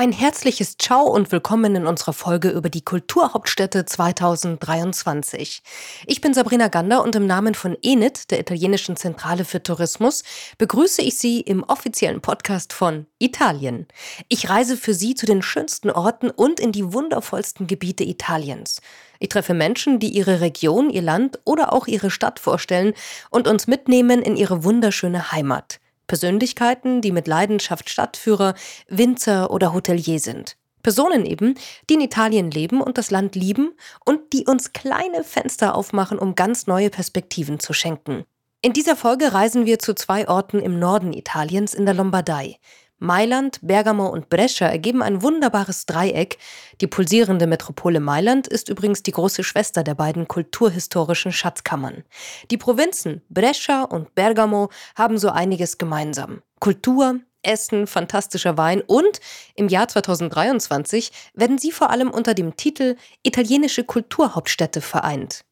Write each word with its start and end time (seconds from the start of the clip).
Ein 0.00 0.12
herzliches 0.12 0.76
Ciao 0.78 1.08
und 1.08 1.32
willkommen 1.32 1.74
in 1.74 1.84
unserer 1.84 2.12
Folge 2.12 2.50
über 2.50 2.68
die 2.68 2.84
Kulturhauptstädte 2.84 3.84
2023. 3.84 5.60
Ich 6.06 6.20
bin 6.20 6.34
Sabrina 6.34 6.68
Gander 6.68 7.02
und 7.02 7.16
im 7.16 7.26
Namen 7.26 7.56
von 7.56 7.76
ENIT, 7.82 8.30
der 8.30 8.38
italienischen 8.38 8.94
Zentrale 8.94 9.44
für 9.44 9.60
Tourismus, 9.60 10.22
begrüße 10.56 11.02
ich 11.02 11.18
Sie 11.18 11.40
im 11.40 11.64
offiziellen 11.64 12.20
Podcast 12.20 12.72
von 12.72 13.06
Italien. 13.18 13.88
Ich 14.28 14.48
reise 14.48 14.76
für 14.76 14.94
Sie 14.94 15.16
zu 15.16 15.26
den 15.26 15.42
schönsten 15.42 15.90
Orten 15.90 16.30
und 16.30 16.60
in 16.60 16.70
die 16.70 16.92
wundervollsten 16.92 17.66
Gebiete 17.66 18.04
Italiens. 18.04 18.80
Ich 19.18 19.30
treffe 19.30 19.52
Menschen, 19.52 19.98
die 19.98 20.10
ihre 20.10 20.40
Region, 20.40 20.90
ihr 20.90 21.02
Land 21.02 21.40
oder 21.44 21.72
auch 21.72 21.88
ihre 21.88 22.12
Stadt 22.12 22.38
vorstellen 22.38 22.94
und 23.30 23.48
uns 23.48 23.66
mitnehmen 23.66 24.22
in 24.22 24.36
ihre 24.36 24.62
wunderschöne 24.62 25.32
Heimat. 25.32 25.80
Persönlichkeiten, 26.08 27.00
die 27.00 27.12
mit 27.12 27.28
Leidenschaft 27.28 27.88
Stadtführer, 27.88 28.54
Winzer 28.88 29.52
oder 29.52 29.72
Hotelier 29.72 30.18
sind. 30.18 30.56
Personen 30.82 31.24
eben, 31.24 31.54
die 31.88 31.94
in 31.94 32.00
Italien 32.00 32.50
leben 32.50 32.80
und 32.80 32.98
das 32.98 33.10
Land 33.10 33.36
lieben 33.36 33.74
und 34.04 34.32
die 34.32 34.46
uns 34.46 34.72
kleine 34.72 35.22
Fenster 35.22 35.74
aufmachen, 35.74 36.18
um 36.18 36.34
ganz 36.34 36.66
neue 36.66 36.90
Perspektiven 36.90 37.60
zu 37.60 37.72
schenken. 37.72 38.24
In 38.60 38.72
dieser 38.72 38.96
Folge 38.96 39.32
reisen 39.32 39.66
wir 39.66 39.78
zu 39.78 39.94
zwei 39.94 40.26
Orten 40.26 40.58
im 40.58 40.80
Norden 40.80 41.12
Italiens 41.12 41.74
in 41.74 41.84
der 41.84 41.94
Lombardei. 41.94 42.56
Mailand, 42.98 43.60
Bergamo 43.62 44.06
und 44.06 44.28
Brescia 44.28 44.66
ergeben 44.66 45.02
ein 45.02 45.22
wunderbares 45.22 45.86
Dreieck. 45.86 46.38
Die 46.80 46.86
pulsierende 46.86 47.46
Metropole 47.46 48.00
Mailand 48.00 48.48
ist 48.48 48.68
übrigens 48.68 49.02
die 49.02 49.12
große 49.12 49.44
Schwester 49.44 49.84
der 49.84 49.94
beiden 49.94 50.26
kulturhistorischen 50.26 51.32
Schatzkammern. 51.32 52.04
Die 52.50 52.58
Provinzen 52.58 53.22
Brescia 53.28 53.82
und 53.82 54.14
Bergamo 54.14 54.70
haben 54.96 55.18
so 55.18 55.30
einiges 55.30 55.78
gemeinsam. 55.78 56.42
Kultur, 56.58 57.20
Essen, 57.42 57.86
fantastischer 57.86 58.56
Wein 58.56 58.82
und 58.82 59.20
im 59.54 59.68
Jahr 59.68 59.88
2023 59.88 61.12
werden 61.34 61.58
sie 61.58 61.70
vor 61.70 61.90
allem 61.90 62.10
unter 62.10 62.34
dem 62.34 62.56
Titel 62.56 62.96
Italienische 63.22 63.84
Kulturhauptstädte 63.84 64.80
vereint. 64.80 65.42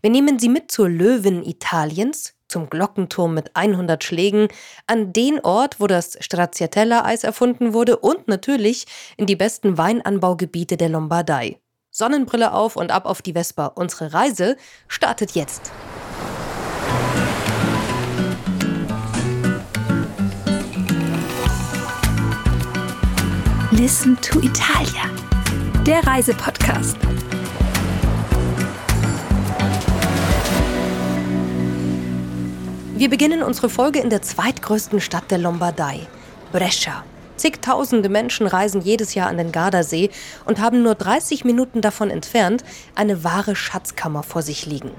Wir 0.00 0.10
nehmen 0.10 0.38
sie 0.38 0.48
mit 0.48 0.70
zur 0.70 0.88
Löwen 0.88 1.44
Italiens, 1.44 2.35
zum 2.48 2.70
Glockenturm 2.70 3.34
mit 3.34 3.54
100 3.54 4.02
Schlägen, 4.04 4.48
an 4.86 5.12
den 5.12 5.40
Ort, 5.40 5.80
wo 5.80 5.86
das 5.86 6.16
Stracciatella-Eis 6.20 7.24
erfunden 7.24 7.72
wurde 7.72 7.96
und 7.98 8.28
natürlich 8.28 8.86
in 9.16 9.26
die 9.26 9.36
besten 9.36 9.78
Weinanbaugebiete 9.78 10.76
der 10.76 10.88
Lombardei. 10.88 11.60
Sonnenbrille 11.90 12.52
auf 12.52 12.76
und 12.76 12.90
ab 12.90 13.06
auf 13.06 13.22
die 13.22 13.32
Vespa. 13.32 13.66
Unsere 13.68 14.12
Reise 14.12 14.56
startet 14.86 15.32
jetzt. 15.32 15.72
Listen 23.70 24.18
to 24.20 24.40
Italia, 24.40 25.10
der 25.86 26.06
Reisepodcast. 26.06 26.96
Wir 32.98 33.10
beginnen 33.10 33.42
unsere 33.42 33.68
Folge 33.68 33.98
in 33.98 34.08
der 34.08 34.22
zweitgrößten 34.22 35.02
Stadt 35.02 35.30
der 35.30 35.36
Lombardei, 35.36 36.06
Brescia. 36.50 37.04
Zigtausende 37.36 38.08
Menschen 38.08 38.46
reisen 38.46 38.80
jedes 38.80 39.12
Jahr 39.14 39.28
an 39.28 39.36
den 39.36 39.52
Gardasee 39.52 40.08
und 40.46 40.60
haben 40.60 40.82
nur 40.82 40.94
30 40.94 41.44
Minuten 41.44 41.82
davon 41.82 42.08
entfernt 42.08 42.64
eine 42.94 43.22
wahre 43.22 43.54
Schatzkammer 43.54 44.22
vor 44.22 44.40
sich 44.40 44.64
liegen. 44.64 44.92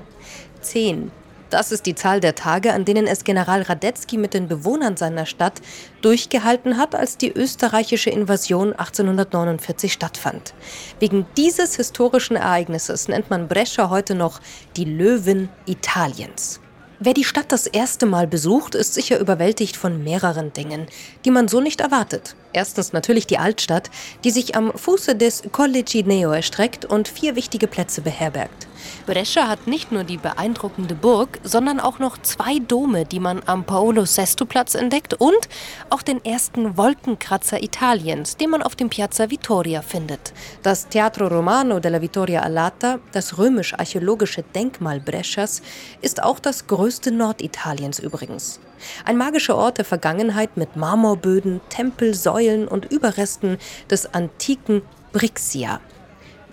Zehn. 0.62 1.10
Das 1.50 1.72
ist 1.72 1.88
die 1.88 1.96
Zahl 1.96 2.20
der 2.20 2.36
Tage, 2.36 2.72
an 2.72 2.86
denen 2.86 3.08
es 3.08 3.24
General 3.24 3.64
Radetzky 3.64 4.20
mit 4.20 4.36
den 4.36 4.48
Bewohnern 4.48 4.96
seiner 4.96 5.26
Stadt 5.26 5.60
durchgehalten 6.04 6.78
hat, 6.78 6.94
als 6.94 7.18
die 7.18 7.32
österreichische 7.32 8.12
Invasion 8.12 8.74
1849 8.74 9.92
stattfand. 9.92 10.54
Wegen 11.00 11.26
dieses 11.36 11.78
historischen 11.78 12.36
Ereignisses 12.36 13.08
nennt 13.08 13.32
man 13.32 13.48
Brescia 13.48 13.90
heute 13.90 14.14
noch 14.14 14.40
die 14.76 14.86
Löwen 14.86 15.50
Italiens. 15.66 16.60
Wer 17.00 17.14
die 17.14 17.24
Stadt 17.24 17.52
das 17.52 17.68
erste 17.68 18.08
Mal 18.08 18.26
besucht, 18.26 18.74
ist 18.74 18.96
sicher 18.96 19.20
überwältigt 19.20 19.78
von 19.78 20.04
mehreren 20.04 20.52
Dingen, 20.54 20.88
die 21.26 21.30
man 21.30 21.48
so 21.48 21.62
nicht 21.62 21.80
erwartet. 21.80 22.36
Erstens 22.54 22.92
natürlich 22.92 23.28
die 23.28 23.38
Altstadt, 23.38 23.92
die 24.24 24.32
sich 24.32 24.56
am 24.56 24.76
Fuße 24.76 25.16
des 25.16 25.44
Colle 25.52 25.86
Cineo 25.86 26.32
erstreckt 26.32 26.86
und 26.86 27.08
vier 27.08 27.36
wichtige 27.36 27.68
Plätze 27.68 28.02
beherbergt. 28.02 28.68
Brescia 29.06 29.48
hat 29.48 29.68
nicht 29.68 29.92
nur 29.92 30.04
die 30.04 30.18
beeindruckende 30.18 30.96
Burg, 30.96 31.40
sondern 31.44 31.80
auch 31.80 32.00
noch 32.00 32.18
zwei 32.18 32.60
Dome, 32.60 33.06
die 33.06 33.20
man 33.20 33.42
am 33.46 33.64
Paolo 33.64 34.06
Sesto 34.06 34.46
Platz 34.46 34.76
entdeckt 34.76 35.14
und 35.14 35.50
auch 35.90 36.02
den 36.02 36.24
ersten 36.24 36.78
Wolkenkratzer 36.78 37.62
Italiens, 37.62 38.38
den 38.38 38.50
man 38.50 38.62
auf 38.62 38.76
dem 38.76 38.90
Piazza 38.90 39.30
Vittoria 39.30 39.82
findet. 39.82 40.34
Das 40.64 40.88
Teatro 40.88 41.28
Romano 41.28 41.80
della 41.80 42.02
Vittoria 42.02 42.42
Alata, 42.42 43.00
das 43.12 43.38
römisch-archäologische 43.38 44.44
Denkmal 44.44 45.00
Brescias, 45.00 45.62
ist 46.02 46.24
auch 46.24 46.40
das 46.40 46.68
größte 46.68 47.12
Norditaliens 47.12 48.00
übrigens. 48.00 48.60
Ein 49.06 49.18
magischer 49.18 49.56
Ort 49.56 49.78
der 49.78 49.86
Vergangenheit 49.86 50.58
mit 50.58 50.76
Marmorböden, 50.76 51.62
Tempel, 51.70 52.14
Säulen 52.14 52.68
und 52.68 52.86
Überresten 52.92 53.58
des 53.90 54.14
antiken 54.14 54.82
Brixia. 55.12 55.80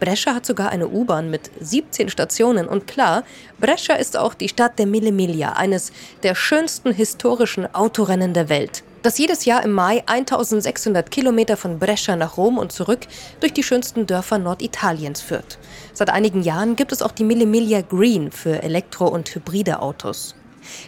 Brescia 0.00 0.34
hat 0.34 0.44
sogar 0.44 0.70
eine 0.70 0.88
U-Bahn 0.88 1.30
mit 1.30 1.50
17 1.60 2.08
Stationen 2.08 2.66
und 2.66 2.86
klar, 2.86 3.22
Brescia 3.60 3.94
ist 3.94 4.16
auch 4.16 4.34
die 4.34 4.48
Stadt 4.48 4.78
der 4.78 4.86
Mille 4.86 5.12
Miglia, 5.12 5.52
eines 5.52 5.92
der 6.22 6.34
schönsten 6.34 6.92
historischen 6.92 7.72
Autorennen 7.74 8.34
der 8.34 8.48
Welt, 8.48 8.82
das 9.02 9.18
jedes 9.18 9.44
Jahr 9.44 9.62
im 9.62 9.72
Mai 9.72 10.02
1600 10.06 11.10
Kilometer 11.10 11.56
von 11.56 11.78
Brescia 11.78 12.16
nach 12.16 12.36
Rom 12.36 12.58
und 12.58 12.72
zurück 12.72 13.06
durch 13.40 13.52
die 13.52 13.62
schönsten 13.62 14.06
Dörfer 14.06 14.38
Norditaliens 14.38 15.20
führt. 15.20 15.58
Seit 15.92 16.10
einigen 16.10 16.42
Jahren 16.42 16.74
gibt 16.74 16.92
es 16.92 17.02
auch 17.02 17.12
die 17.12 17.24
Mille 17.24 17.46
Miglia 17.46 17.82
Green 17.82 18.32
für 18.32 18.62
Elektro- 18.62 19.08
und 19.08 19.32
hybride 19.34 19.80
Autos. 19.80 20.34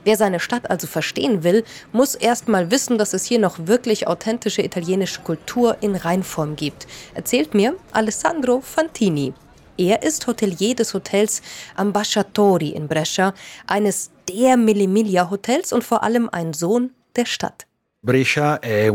Wer 0.05 0.17
seine 0.17 0.41
Stadt 0.41 0.71
also 0.71 0.87
verstehen 0.87 1.43
will, 1.43 1.65
muss 1.93 2.15
erst 2.15 2.49
mal 2.49 2.71
wissen, 2.71 2.99
dass 2.99 3.13
es 3.13 3.25
hier 3.25 3.39
noch 3.39 3.67
wirklich 3.67 4.07
authentische 4.07 4.63
italienische 4.63 5.21
Kultur 5.23 5.77
in 5.81 5.97
Reinform 5.97 6.57
gibt, 6.57 6.87
erzählt 7.15 7.55
mir 7.55 7.75
Alessandro 7.93 8.61
Fantini. 8.61 9.35
Er 9.79 10.03
ist 10.03 10.27
Hotelier 10.27 10.75
des 10.75 10.95
Hotels 10.95 11.43
Ambasciatori 11.75 12.71
in 12.71 12.89
Brescia, 12.89 13.35
eines 13.67 14.11
der 14.29 14.57
Millimiglia 14.57 15.29
Hotels 15.31 15.73
und 15.73 15.85
vor 15.85 16.03
allem 16.03 16.29
ein 16.31 16.55
Sohn 16.55 16.93
der 17.15 17.27
Stadt. 17.27 17.67
Brescia 18.03 18.61
eh, 18.63 18.89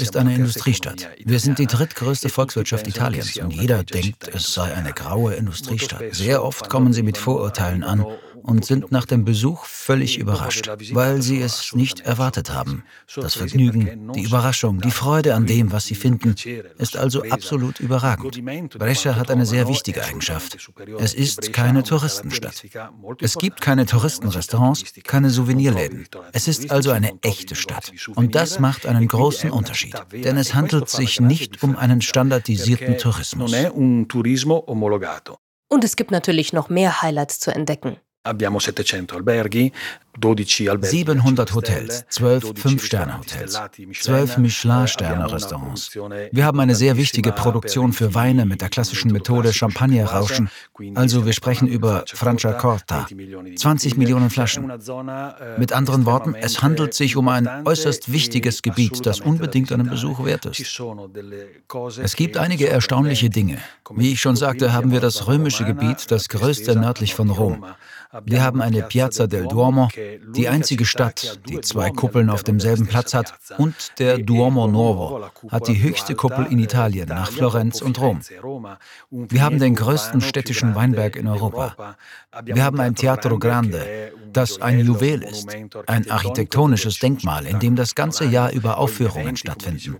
ist 0.00 0.16
eine 0.16 0.34
Industriestadt. 0.34 1.08
Wir 1.24 1.40
sind 1.40 1.58
die 1.58 1.66
drittgrößte 1.66 2.28
Volkswirtschaft 2.28 2.86
Italiens 2.86 3.36
und 3.38 3.50
jeder 3.50 3.82
denkt, 3.82 4.28
es 4.32 4.54
sei 4.54 4.72
eine 4.72 4.92
graue 4.92 5.34
Industriestadt. 5.34 6.04
Sehr 6.12 6.44
oft 6.44 6.68
kommen 6.68 6.92
sie 6.92 7.02
mit 7.02 7.18
Vorurteilen 7.18 7.82
an 7.82 8.06
und 8.48 8.64
sind 8.64 8.90
nach 8.90 9.04
dem 9.04 9.24
Besuch 9.24 9.66
völlig 9.66 10.18
überrascht, 10.18 10.70
weil 10.92 11.20
sie 11.20 11.40
es 11.40 11.74
nicht 11.74 12.00
erwartet 12.00 12.50
haben. 12.50 12.82
Das 13.14 13.34
Vergnügen, 13.34 14.10
die 14.14 14.22
Überraschung, 14.22 14.80
die 14.80 14.90
Freude 14.90 15.34
an 15.34 15.44
dem, 15.46 15.70
was 15.70 15.84
sie 15.84 15.94
finden, 15.94 16.34
ist 16.78 16.96
also 16.96 17.22
absolut 17.24 17.78
überragend. 17.78 18.42
Brescia 18.78 19.16
hat 19.16 19.30
eine 19.30 19.44
sehr 19.44 19.68
wichtige 19.68 20.02
Eigenschaft. 20.02 20.70
Es 20.98 21.12
ist 21.12 21.52
keine 21.52 21.82
Touristenstadt. 21.82 22.64
Es 23.20 23.36
gibt 23.36 23.60
keine 23.60 23.84
Touristenrestaurants, 23.84 24.82
keine 25.04 25.28
Souvenirläden. 25.28 26.08
Es 26.32 26.48
ist 26.48 26.70
also 26.70 26.90
eine 26.90 27.12
echte 27.20 27.54
Stadt. 27.54 27.92
Und 28.14 28.34
das 28.34 28.58
macht 28.58 28.86
einen 28.86 29.08
großen 29.08 29.50
Unterschied, 29.50 29.94
denn 30.12 30.38
es 30.38 30.54
handelt 30.54 30.88
sich 30.88 31.20
nicht 31.20 31.62
um 31.62 31.76
einen 31.76 32.00
standardisierten 32.00 32.96
Tourismus. 32.96 33.52
Und 35.70 35.84
es 35.84 35.96
gibt 35.96 36.10
natürlich 36.10 36.54
noch 36.54 36.70
mehr 36.70 37.02
Highlights 37.02 37.40
zu 37.40 37.54
entdecken. 37.54 37.98
Abbiamo 38.24 38.58
700 38.58 39.12
alberghi, 39.12 39.72
700 40.20 41.54
Hotels, 41.54 42.04
12 42.08 42.52
Fünf-Sterne-Hotels, 42.56 43.60
12 44.00 44.38
Michelin-Sterne-Restaurants. 44.38 45.94
Wir 46.32 46.44
haben 46.44 46.58
eine 46.58 46.74
sehr 46.74 46.96
wichtige 46.96 47.30
Produktion 47.32 47.92
für 47.92 48.14
Weine 48.14 48.44
mit 48.44 48.60
der 48.60 48.68
klassischen 48.68 49.12
Methode 49.12 49.52
Champagner-Rauschen. 49.52 50.50
Also 50.94 51.24
wir 51.24 51.32
sprechen 51.32 51.68
über 51.68 52.04
Franciacorta, 52.08 53.06
20 53.56 53.96
Millionen 53.96 54.30
Flaschen. 54.30 54.70
Mit 55.56 55.72
anderen 55.72 56.04
Worten, 56.04 56.34
es 56.34 56.62
handelt 56.62 56.94
sich 56.94 57.16
um 57.16 57.28
ein 57.28 57.48
äußerst 57.64 58.10
wichtiges 58.12 58.62
Gebiet, 58.62 59.06
das 59.06 59.20
unbedingt 59.20 59.70
einen 59.72 59.88
Besuch 59.88 60.24
wert 60.24 60.46
ist. 60.46 60.82
Es 62.02 62.16
gibt 62.16 62.36
einige 62.36 62.68
erstaunliche 62.68 63.30
Dinge. 63.30 63.58
Wie 63.94 64.12
ich 64.12 64.20
schon 64.20 64.36
sagte, 64.36 64.72
haben 64.72 64.90
wir 64.90 65.00
das 65.00 65.28
römische 65.28 65.64
Gebiet, 65.64 66.10
das 66.10 66.28
größte 66.28 66.74
nördlich 66.76 67.14
von 67.14 67.30
Rom. 67.30 67.64
Wir 68.24 68.42
haben 68.42 68.62
eine 68.62 68.82
Piazza 68.82 69.26
del 69.26 69.46
Duomo, 69.46 69.88
Die 70.34 70.48
einzige 70.48 70.84
Stadt, 70.86 71.40
die 71.48 71.60
zwei 71.60 71.90
Kuppeln 71.90 72.30
auf 72.30 72.42
demselben 72.42 72.86
Platz 72.86 73.12
hat 73.12 73.34
und 73.58 73.74
der 73.98 74.18
Duomo 74.18 74.66
Nuovo 74.66 75.28
hat 75.50 75.68
die 75.68 75.82
höchste 75.82 76.14
Kuppel 76.14 76.46
in 76.46 76.58
Italien 76.58 77.08
nach 77.08 77.30
Florenz 77.30 77.82
und 77.82 78.00
Rom. 78.00 78.20
Wir 79.10 79.42
haben 79.42 79.58
den 79.58 79.74
größten 79.74 80.20
städtischen 80.20 80.74
Weinberg 80.74 81.16
in 81.16 81.28
Europa. 81.28 81.96
Wir 82.44 82.62
haben 82.62 82.78
ein 82.80 82.94
Teatro 82.94 83.38
Grande, 83.38 84.12
das 84.32 84.60
ein 84.60 84.84
Juwel 84.84 85.22
ist, 85.22 85.48
ein 85.86 86.10
architektonisches 86.10 86.98
Denkmal, 86.98 87.46
in 87.46 87.58
dem 87.58 87.74
das 87.74 87.94
ganze 87.94 88.26
Jahr 88.26 88.52
über 88.52 88.76
Aufführungen 88.76 89.36
stattfinden. 89.36 89.96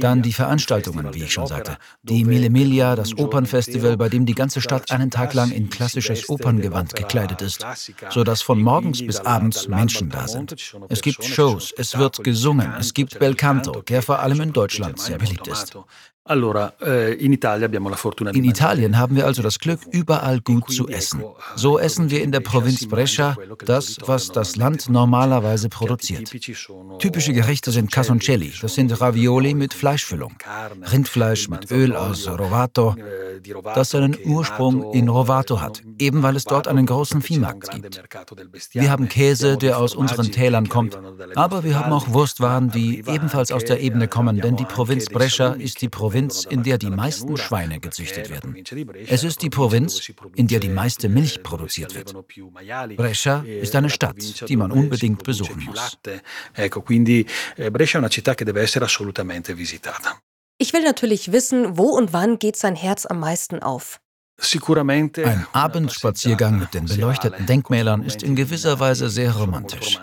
Dann 0.00 0.22
die 0.22 0.32
Veranstaltungen, 0.32 1.14
wie 1.14 1.22
ich 1.22 1.32
schon 1.32 1.46
sagte. 1.46 1.78
Die 2.02 2.24
Mille 2.24 2.50
Miglia, 2.50 2.96
das 2.96 3.16
Opernfestival, 3.16 3.96
bei 3.96 4.08
dem 4.08 4.26
die 4.26 4.34
ganze 4.34 4.60
Stadt 4.60 4.90
einen 4.90 5.10
Tag 5.10 5.34
lang 5.34 5.52
in 5.52 5.70
klassisches 5.70 6.28
Operngewand 6.28 6.96
gekleidet 6.96 7.40
ist, 7.42 7.64
sodass 8.10 8.42
von 8.42 8.60
morgens 8.60 9.06
bis 9.06 9.20
abends 9.20 9.68
Menschen 9.68 10.10
da 10.10 10.26
sind. 10.26 10.56
Es 10.88 11.00
gibt 11.00 11.24
Shows, 11.24 11.72
es 11.76 11.96
wird 11.96 12.24
gesungen, 12.24 12.72
es 12.78 12.92
gibt 12.92 13.18
Belcanto, 13.20 13.82
der 13.82 14.02
vor 14.02 14.18
allem 14.18 14.40
in 14.40 14.52
Deutschland 14.52 14.98
sehr 14.98 15.18
beliebt 15.18 15.46
ist. 15.46 15.76
Eh, 16.28 17.12
in 17.14 17.32
Italien 17.32 18.98
haben 18.98 19.14
wir 19.14 19.26
also 19.26 19.42
das 19.42 19.60
Glück, 19.60 19.80
überall 19.90 20.40
gut 20.40 20.72
zu 20.72 20.88
essen. 20.88 21.22
So 21.54 21.78
essen 21.78 22.10
wir 22.10 22.22
in 22.22 22.32
der 22.32 22.40
Provinz 22.40 22.88
Brescia 22.88 23.36
das, 23.64 23.98
was 24.06 24.32
das 24.32 24.56
Land 24.56 24.88
normalerweise 24.88 25.68
produziert. 25.68 26.28
Typische 26.98 27.32
Gerichte 27.32 27.70
sind 27.70 27.92
Casoncelli, 27.92 28.52
das 28.60 28.74
sind 28.74 29.00
Ravioli 29.00 29.54
mit 29.54 29.72
Fleischfüllung. 29.72 30.34
Rindfleisch 30.92 31.48
mit 31.48 31.70
Öl 31.70 31.94
aus 31.94 32.28
Rovato, 32.28 32.96
das 33.74 33.90
seinen 33.90 34.16
Ursprung 34.24 34.92
in 34.92 35.08
Rovato 35.08 35.60
hat, 35.60 35.82
eben 35.98 36.24
weil 36.24 36.34
es 36.34 36.44
dort 36.44 36.66
einen 36.66 36.86
großen 36.86 37.22
Viehmarkt 37.22 37.70
gibt. 37.70 38.02
Wir 38.72 38.90
haben 38.90 39.08
Käse, 39.08 39.56
der 39.56 39.78
aus 39.78 39.94
unseren 39.94 40.32
Tälern 40.32 40.68
kommt, 40.68 40.98
aber 41.36 41.62
wir 41.62 41.78
haben 41.78 41.92
auch 41.92 42.08
Wurstwaren, 42.08 42.70
die 42.70 43.04
ebenfalls 43.06 43.52
aus 43.52 43.64
der 43.64 43.80
Ebene 43.80 44.08
kommen, 44.08 44.40
denn 44.40 44.56
die 44.56 44.64
Provinz 44.64 45.06
Brescia 45.06 45.52
ist 45.52 45.80
die 45.82 45.88
Provinz 45.88 46.15
Provinz, 46.16 46.44
in 46.44 46.62
der 46.62 46.78
die 46.78 46.90
meisten 46.90 47.36
Schweine 47.36 47.78
gezüchtet 47.78 48.30
werden. 48.30 48.64
Es 49.08 49.22
ist 49.22 49.42
die 49.42 49.50
Provinz, 49.50 50.10
in 50.34 50.46
der 50.46 50.60
die 50.60 50.68
meiste 50.68 51.08
Milch 51.08 51.42
produziert 51.42 51.94
wird. 51.94 52.14
Brescia 52.96 53.42
ist 53.42 53.76
eine 53.76 53.90
Stadt, 53.90 54.16
die 54.48 54.56
man 54.56 54.72
unbedingt 54.72 55.22
besuchen 55.24 55.64
muss. 55.64 55.98
Ich 60.58 60.72
will 60.72 60.82
natürlich 60.82 61.32
wissen, 61.32 61.76
wo 61.76 61.88
und 61.90 62.12
wann 62.14 62.38
geht 62.38 62.56
sein 62.56 62.76
Herz 62.76 63.04
am 63.04 63.20
meisten 63.20 63.62
auf. 63.62 64.00
Ein 64.38 65.46
Abendspaziergang 65.52 66.58
mit 66.58 66.74
den 66.74 66.84
beleuchteten 66.84 67.46
Denkmälern 67.46 68.02
ist 68.02 68.22
in 68.22 68.36
gewisser 68.36 68.78
Weise 68.78 69.08
sehr 69.08 69.34
romantisch. 69.34 69.98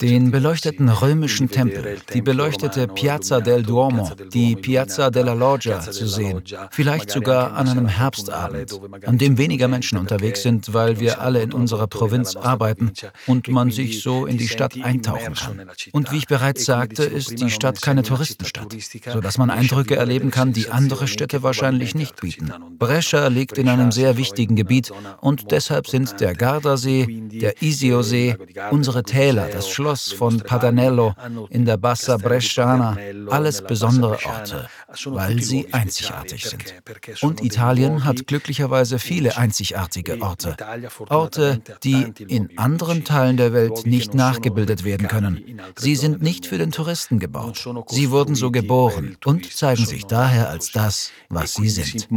Den 0.00 0.30
beleuchteten 0.30 0.88
römischen 0.88 1.50
Tempel, 1.50 1.98
die 2.14 2.22
beleuchtete 2.22 2.88
Piazza 2.88 3.40
del 3.40 3.62
Duomo, 3.62 4.10
die 4.32 4.56
Piazza 4.56 5.10
della 5.10 5.34
Loggia 5.34 5.80
zu 5.80 6.08
sehen, 6.08 6.42
vielleicht 6.70 7.10
sogar 7.10 7.54
an 7.54 7.68
einem 7.68 7.86
Herbstabend, 7.86 8.80
an 9.04 9.18
dem 9.18 9.36
weniger 9.36 9.68
Menschen 9.68 9.98
unterwegs 9.98 10.42
sind, 10.42 10.72
weil 10.72 10.98
wir 10.98 11.20
alle 11.20 11.42
in 11.42 11.52
unserer 11.52 11.86
Provinz 11.86 12.36
arbeiten 12.36 12.92
und 13.26 13.48
man 13.48 13.70
sich 13.70 14.02
so 14.02 14.24
in 14.24 14.38
die 14.38 14.48
Stadt 14.48 14.82
eintauchen 14.82 15.34
kann. 15.34 15.70
Und 15.92 16.10
wie 16.10 16.18
ich 16.18 16.26
bereits 16.26 16.64
sagte, 16.64 17.04
ist 17.04 17.38
die 17.38 17.50
Stadt 17.50 17.82
keine 17.82 18.02
Touristenstadt, 18.02 18.74
sodass 19.12 19.36
man 19.36 19.50
Eindrücke 19.50 19.96
erleben 19.96 20.30
kann, 20.30 20.54
die 20.54 20.70
andere 20.70 21.06
Städte 21.06 21.42
wahrscheinlich 21.42 21.94
nicht 21.94 22.20
bieten. 22.20 22.50
Brescia 22.78 23.28
liegt 23.28 23.58
in 23.58 23.73
einem 23.74 23.92
sehr 23.92 24.16
wichtigen 24.16 24.56
Gebiet 24.56 24.92
und 25.20 25.50
deshalb 25.50 25.86
sind 25.86 26.20
der 26.20 26.34
Gardasee, 26.34 27.06
der 27.32 27.62
Isiosee, 27.62 28.36
unsere 28.70 29.02
Täler, 29.02 29.48
das 29.52 29.68
Schloss 29.68 30.12
von 30.12 30.40
Padanello 30.40 31.14
in 31.50 31.64
der 31.64 31.76
Bassa 31.76 32.16
Bresciana, 32.16 32.96
alles 33.30 33.62
besondere 33.62 34.18
Orte, 34.24 34.68
weil 35.06 35.42
sie 35.42 35.72
einzigartig 35.72 36.46
sind. 36.46 36.74
Und 37.22 37.42
Italien 37.44 38.04
hat 38.04 38.26
glücklicherweise 38.26 38.98
viele 38.98 39.36
einzigartige 39.36 40.20
Orte. 40.20 40.56
Orte, 41.08 41.62
die 41.82 42.12
in 42.28 42.58
anderen 42.58 43.04
Teilen 43.04 43.36
der 43.36 43.52
Welt 43.52 43.86
nicht 43.86 44.14
nachgebildet 44.14 44.84
werden 44.84 45.08
können. 45.08 45.60
Sie 45.76 45.96
sind 45.96 46.22
nicht 46.22 46.46
für 46.46 46.58
den 46.58 46.72
Touristen 46.72 47.18
gebaut. 47.18 47.66
Sie 47.88 48.10
wurden 48.10 48.34
so 48.34 48.50
geboren 48.50 49.16
und 49.24 49.52
zeigen 49.52 49.86
sich 49.86 50.04
daher 50.04 50.48
als 50.48 50.72
das, 50.72 51.10
was 51.28 51.54
sie 51.54 51.68
sind. 51.68 52.08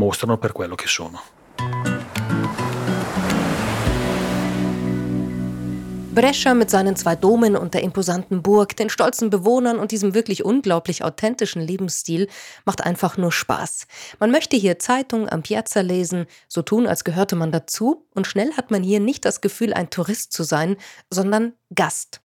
Brescia 6.18 6.56
mit 6.56 6.72
seinen 6.72 6.96
zwei 6.96 7.16
Domen 7.16 7.56
und 7.56 7.76
der 7.76 7.84
imposanten 7.84 8.42
Burg, 8.42 8.76
den 8.76 8.90
stolzen 8.90 9.30
Bewohnern 9.30 9.78
und 9.78 9.92
diesem 9.92 10.16
wirklich 10.16 10.44
unglaublich 10.44 11.04
authentischen 11.04 11.62
Lebensstil 11.62 12.28
macht 12.66 12.84
einfach 12.84 13.18
nur 13.18 13.32
Spaß. 13.32 13.86
Man 14.20 14.32
möchte 14.32 14.58
hier 14.58 14.80
Zeitung 14.80 15.30
am 15.30 15.44
Piazza 15.44 15.82
lesen, 15.82 16.26
so 16.48 16.64
tun, 16.64 16.88
als 16.88 17.04
gehörte 17.04 17.36
man 17.36 17.52
dazu, 17.52 18.08
und 18.16 18.26
schnell 18.26 18.52
hat 18.54 18.72
man 18.72 18.82
hier 18.82 19.00
nicht 19.00 19.26
das 19.26 19.42
Gefühl, 19.42 19.76
ein 19.76 19.92
Tourist 19.92 20.34
zu 20.34 20.42
sein, 20.42 20.78
sondern 21.12 21.54
Gast. 21.76 22.22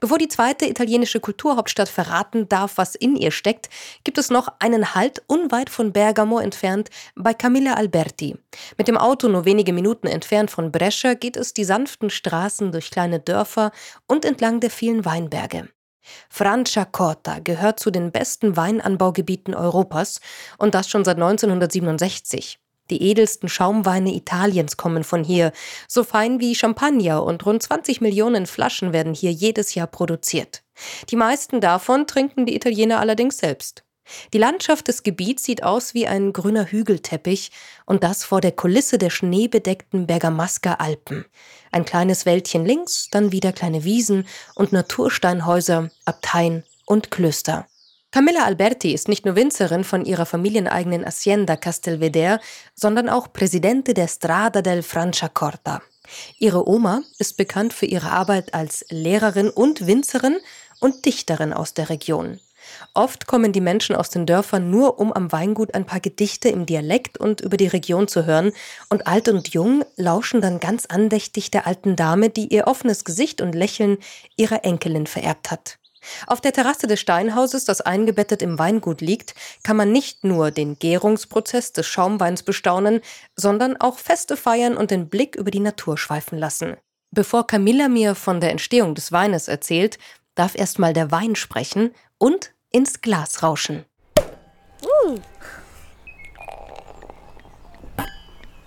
Bevor 0.00 0.18
die 0.18 0.28
zweite 0.28 0.66
italienische 0.66 1.20
Kulturhauptstadt 1.20 1.88
verraten 1.88 2.48
darf, 2.48 2.76
was 2.76 2.94
in 2.94 3.16
ihr 3.16 3.30
steckt, 3.30 3.68
gibt 4.04 4.18
es 4.18 4.30
noch 4.30 4.48
einen 4.58 4.94
Halt 4.94 5.22
unweit 5.26 5.70
von 5.70 5.92
Bergamo 5.92 6.38
entfernt 6.38 6.90
bei 7.14 7.34
Camilla 7.34 7.74
Alberti. 7.74 8.36
Mit 8.76 8.88
dem 8.88 8.96
Auto 8.96 9.28
nur 9.28 9.44
wenige 9.44 9.72
Minuten 9.72 10.06
entfernt 10.06 10.50
von 10.50 10.72
Brescia 10.72 11.14
geht 11.14 11.36
es 11.36 11.54
die 11.54 11.64
sanften 11.64 12.10
Straßen 12.10 12.72
durch 12.72 12.90
kleine 12.90 13.20
Dörfer 13.20 13.72
und 14.06 14.24
entlang 14.24 14.60
der 14.60 14.70
vielen 14.70 15.04
Weinberge. 15.04 15.68
Franciacorta 16.28 17.38
gehört 17.38 17.78
zu 17.78 17.90
den 17.90 18.10
besten 18.10 18.56
Weinanbaugebieten 18.56 19.54
Europas 19.54 20.20
und 20.58 20.74
das 20.74 20.88
schon 20.88 21.04
seit 21.04 21.16
1967. 21.16 22.58
Die 22.90 23.02
edelsten 23.02 23.48
Schaumweine 23.48 24.14
Italiens 24.14 24.76
kommen 24.76 25.04
von 25.04 25.24
hier, 25.24 25.52
so 25.88 26.04
fein 26.04 26.40
wie 26.40 26.54
Champagner 26.54 27.22
und 27.22 27.46
rund 27.46 27.62
20 27.62 28.00
Millionen 28.00 28.46
Flaschen 28.46 28.92
werden 28.92 29.14
hier 29.14 29.32
jedes 29.32 29.74
Jahr 29.74 29.86
produziert. 29.86 30.62
Die 31.10 31.16
meisten 31.16 31.60
davon 31.60 32.06
trinken 32.06 32.46
die 32.46 32.56
Italiener 32.56 33.00
allerdings 33.00 33.38
selbst. 33.38 33.84
Die 34.32 34.38
Landschaft 34.38 34.88
des 34.88 35.02
Gebiets 35.02 35.44
sieht 35.44 35.62
aus 35.62 35.94
wie 35.94 36.06
ein 36.06 36.32
grüner 36.32 36.66
Hügelteppich 36.66 37.50
und 37.86 38.02
das 38.02 38.24
vor 38.24 38.40
der 38.40 38.52
Kulisse 38.52 38.98
der 38.98 39.10
schneebedeckten 39.10 40.06
Bergamasca 40.06 40.74
Alpen. 40.74 41.24
Ein 41.70 41.84
kleines 41.84 42.26
Wäldchen 42.26 42.66
links, 42.66 43.08
dann 43.10 43.32
wieder 43.32 43.52
kleine 43.52 43.84
Wiesen 43.84 44.26
und 44.54 44.72
Natursteinhäuser, 44.72 45.90
Abteien 46.04 46.64
und 46.84 47.10
Klöster. 47.10 47.66
Camilla 48.12 48.44
Alberti 48.44 48.92
ist 48.92 49.08
nicht 49.08 49.24
nur 49.24 49.36
Winzerin 49.36 49.84
von 49.84 50.04
ihrer 50.04 50.26
familieneigenen 50.26 51.06
Hacienda 51.06 51.56
Castelveder, 51.56 52.40
sondern 52.74 53.08
auch 53.08 53.32
Präsidente 53.32 53.94
der 53.94 54.06
Strada 54.06 54.60
del 54.60 54.82
Franciacorta. 54.82 55.80
Ihre 56.38 56.68
Oma 56.68 57.00
ist 57.18 57.38
bekannt 57.38 57.72
für 57.72 57.86
ihre 57.86 58.10
Arbeit 58.10 58.52
als 58.52 58.84
Lehrerin 58.90 59.48
und 59.48 59.86
Winzerin 59.86 60.36
und 60.78 61.06
Dichterin 61.06 61.54
aus 61.54 61.72
der 61.72 61.88
Region. 61.88 62.38
Oft 62.92 63.26
kommen 63.26 63.54
die 63.54 63.62
Menschen 63.62 63.96
aus 63.96 64.10
den 64.10 64.26
Dörfern 64.26 64.70
nur, 64.70 65.00
um 65.00 65.10
am 65.10 65.32
Weingut 65.32 65.72
ein 65.72 65.86
paar 65.86 66.00
Gedichte 66.00 66.50
im 66.50 66.66
Dialekt 66.66 67.16
und 67.16 67.40
über 67.40 67.56
die 67.56 67.66
Region 67.66 68.08
zu 68.08 68.26
hören, 68.26 68.52
und 68.90 69.06
alt 69.06 69.28
und 69.28 69.48
jung 69.48 69.86
lauschen 69.96 70.42
dann 70.42 70.60
ganz 70.60 70.84
andächtig 70.84 71.50
der 71.50 71.66
alten 71.66 71.96
Dame, 71.96 72.28
die 72.28 72.48
ihr 72.48 72.66
offenes 72.66 73.04
Gesicht 73.04 73.40
und 73.40 73.54
Lächeln 73.54 73.96
ihrer 74.36 74.66
Enkelin 74.66 75.06
vererbt 75.06 75.50
hat. 75.50 75.78
Auf 76.26 76.40
der 76.40 76.52
Terrasse 76.52 76.86
des 76.86 77.00
Steinhauses, 77.00 77.64
das 77.64 77.80
eingebettet 77.80 78.42
im 78.42 78.58
Weingut 78.58 79.00
liegt, 79.00 79.34
kann 79.62 79.76
man 79.76 79.92
nicht 79.92 80.24
nur 80.24 80.50
den 80.50 80.78
Gärungsprozess 80.78 81.72
des 81.72 81.86
Schaumweins 81.86 82.42
bestaunen, 82.42 83.00
sondern 83.36 83.76
auch 83.76 83.98
Feste 83.98 84.36
feiern 84.36 84.76
und 84.76 84.90
den 84.90 85.08
Blick 85.08 85.36
über 85.36 85.50
die 85.50 85.60
Natur 85.60 85.98
schweifen 85.98 86.38
lassen. 86.38 86.76
Bevor 87.10 87.46
Camilla 87.46 87.88
mir 87.88 88.14
von 88.14 88.40
der 88.40 88.50
Entstehung 88.50 88.94
des 88.94 89.12
Weines 89.12 89.48
erzählt, 89.48 89.98
darf 90.34 90.54
erstmal 90.54 90.92
der 90.92 91.10
Wein 91.10 91.36
sprechen 91.36 91.94
und 92.18 92.52
ins 92.70 93.02
Glas 93.02 93.42
rauschen. 93.42 93.84
Uh. 94.82 95.18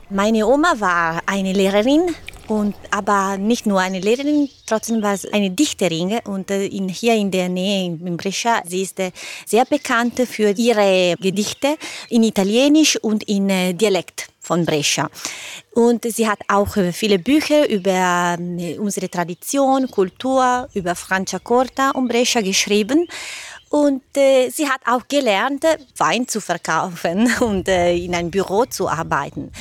Meine 0.09 0.45
Oma 0.45 0.79
war 0.79 1.23
eine 1.25 1.51
Lehrerin 1.51 2.13
und, 2.47 2.75
aber 2.91 3.37
nicht 3.37 3.65
nur 3.65 3.79
eine 3.79 3.99
Lehrerin, 3.99 4.49
trotzdem 4.65 5.01
war 5.01 5.13
es 5.13 5.25
eine 5.31 5.49
Dichterin. 5.49 6.19
Und 6.25 6.51
äh, 6.51 6.67
in, 6.67 6.89
hier 6.89 7.15
in 7.15 7.31
der 7.31 7.49
Nähe, 7.49 7.85
in 7.85 8.17
Brescia, 8.17 8.61
sie 8.65 8.83
ist 8.83 8.99
äh, 8.99 9.11
sehr 9.45 9.65
bekannt 9.65 10.19
für 10.27 10.51
ihre 10.51 11.15
Gedichte 11.19 11.75
in 12.09 12.23
Italienisch 12.23 12.97
und 12.97 13.23
in 13.23 13.49
äh, 13.49 13.73
Dialekt 13.73 14.27
von 14.39 14.63
Brescia. 14.63 15.09
Und 15.73 16.05
sie 16.05 16.27
hat 16.27 16.39
auch 16.47 16.77
äh, 16.77 16.91
viele 16.91 17.17
Bücher 17.17 17.67
über 17.67 18.37
äh, 18.39 18.77
unsere 18.77 19.09
Tradition, 19.09 19.89
Kultur, 19.89 20.69
über 20.73 20.93
Franciacorta 20.95 21.91
und 21.91 22.07
Brescia 22.07 22.41
geschrieben. 22.41 23.07
Und 23.69 24.03
äh, 24.15 24.49
sie 24.49 24.69
hat 24.69 24.81
auch 24.85 25.07
gelernt, 25.07 25.65
Wein 25.97 26.27
zu 26.27 26.39
verkaufen 26.39 27.29
und 27.39 27.67
äh, 27.67 27.95
in 27.95 28.13
einem 28.13 28.29
Büro 28.29 28.65
zu 28.65 28.87
arbeiten. 28.87 29.51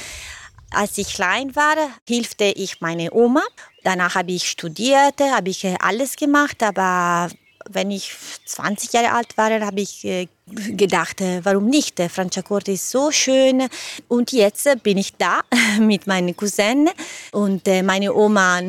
Als 0.74 0.98
ich 0.98 1.14
klein 1.14 1.54
war, 1.56 1.76
hilfte 2.06 2.44
ich 2.44 2.80
meine 2.80 3.12
Oma 3.12 3.42
Danach 3.84 4.14
habe 4.14 4.32
ich 4.32 4.48
studiert, 4.48 5.20
habe 5.20 5.50
ich 5.50 5.62
äh, 5.62 5.76
alles 5.78 6.16
gemacht, 6.16 6.62
aber 6.62 7.28
wenn 7.68 7.90
ich 7.90 8.14
20 8.46 8.94
Jahre 8.94 9.12
alt 9.12 9.36
war, 9.36 9.50
habe 9.60 9.80
ich 9.82 10.04
äh, 10.06 10.26
gedacht, 10.46 11.20
äh, 11.20 11.44
warum 11.44 11.66
nicht? 11.66 12.00
Franciacorta 12.00 12.72
ist 12.72 12.90
so 12.90 13.10
schön. 13.10 13.68
Und 14.08 14.32
jetzt 14.32 14.66
bin 14.82 14.96
ich 14.96 15.14
da 15.16 15.40
mit 15.78 16.06
meinen 16.06 16.34
Cousinen 16.34 16.88
und 17.32 17.66
meine 17.84 18.14
Oma 18.14 18.60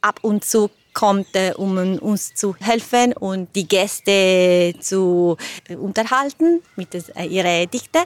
ab 0.00 0.20
und 0.22 0.44
zu 0.44 0.70
kommt, 0.94 1.34
äh, 1.34 1.52
um 1.56 1.98
uns 1.98 2.34
zu 2.34 2.56
helfen 2.60 3.12
und 3.12 3.54
die 3.54 3.68
Gäste 3.68 4.74
zu 4.80 5.36
äh, 5.68 5.74
unterhalten 5.74 6.62
mit 6.76 6.94
äh, 6.94 7.24
ihren 7.26 7.70
Dichten. 7.70 8.04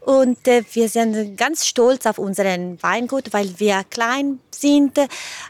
Und 0.00 0.38
wir 0.46 0.88
sind 0.88 1.36
ganz 1.36 1.66
stolz 1.66 2.06
auf 2.06 2.18
unseren 2.18 2.82
Weingut, 2.82 3.32
weil 3.32 3.52
wir 3.58 3.84
klein 3.90 4.40
sind, 4.50 4.98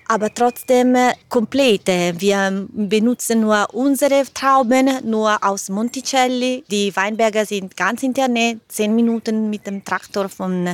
aber 0.08 0.34
trotzdem 0.34 0.96
komplett. 1.28 1.86
Wir 1.86 2.66
benutzen 2.72 3.42
nur 3.42 3.72
unsere 3.72 4.24
Trauben, 4.34 4.88
nur 5.08 5.42
aus 5.42 5.68
Monticelli. 5.68 6.64
Die 6.68 6.94
Weinberge 6.94 7.46
sind 7.46 7.76
ganz 7.76 8.02
in 8.02 8.12
der 8.12 8.28
Nähe, 8.28 8.60
zehn 8.68 8.94
Minuten 8.94 9.48
mit 9.48 9.66
dem 9.66 9.84
Traktor 9.84 10.28
vom 10.28 10.66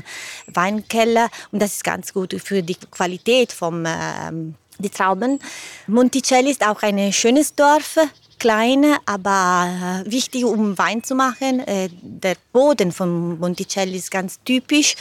Weinkeller. 0.47 1.29
Und 1.53 1.61
das 1.61 1.75
ist 1.75 1.85
ganz 1.85 2.13
gut 2.15 2.35
für 2.43 2.63
die 2.63 2.77
Qualität 2.91 3.53
vom 3.53 3.85
ähm, 3.87 4.55
die 4.79 4.91
Trauben. 4.91 5.39
Monticelli 5.87 6.51
ist 6.51 6.67
auch 6.67 6.83
ein 6.83 7.13
schönes 7.13 7.55
Dorf, 7.55 7.99
klein, 8.39 8.85
aber 9.07 10.05
äh, 10.07 10.11
wichtig, 10.11 10.45
um 10.45 10.77
Wein 10.79 11.03
zu 11.03 11.15
machen. 11.15 11.61
Äh, 11.61 11.89
der 12.03 12.37
Boden 12.53 12.93
von 12.93 13.39
Monticelli 13.39 13.97
ist 13.97 14.11
ganz 14.11 14.41
typisch, 14.45 14.95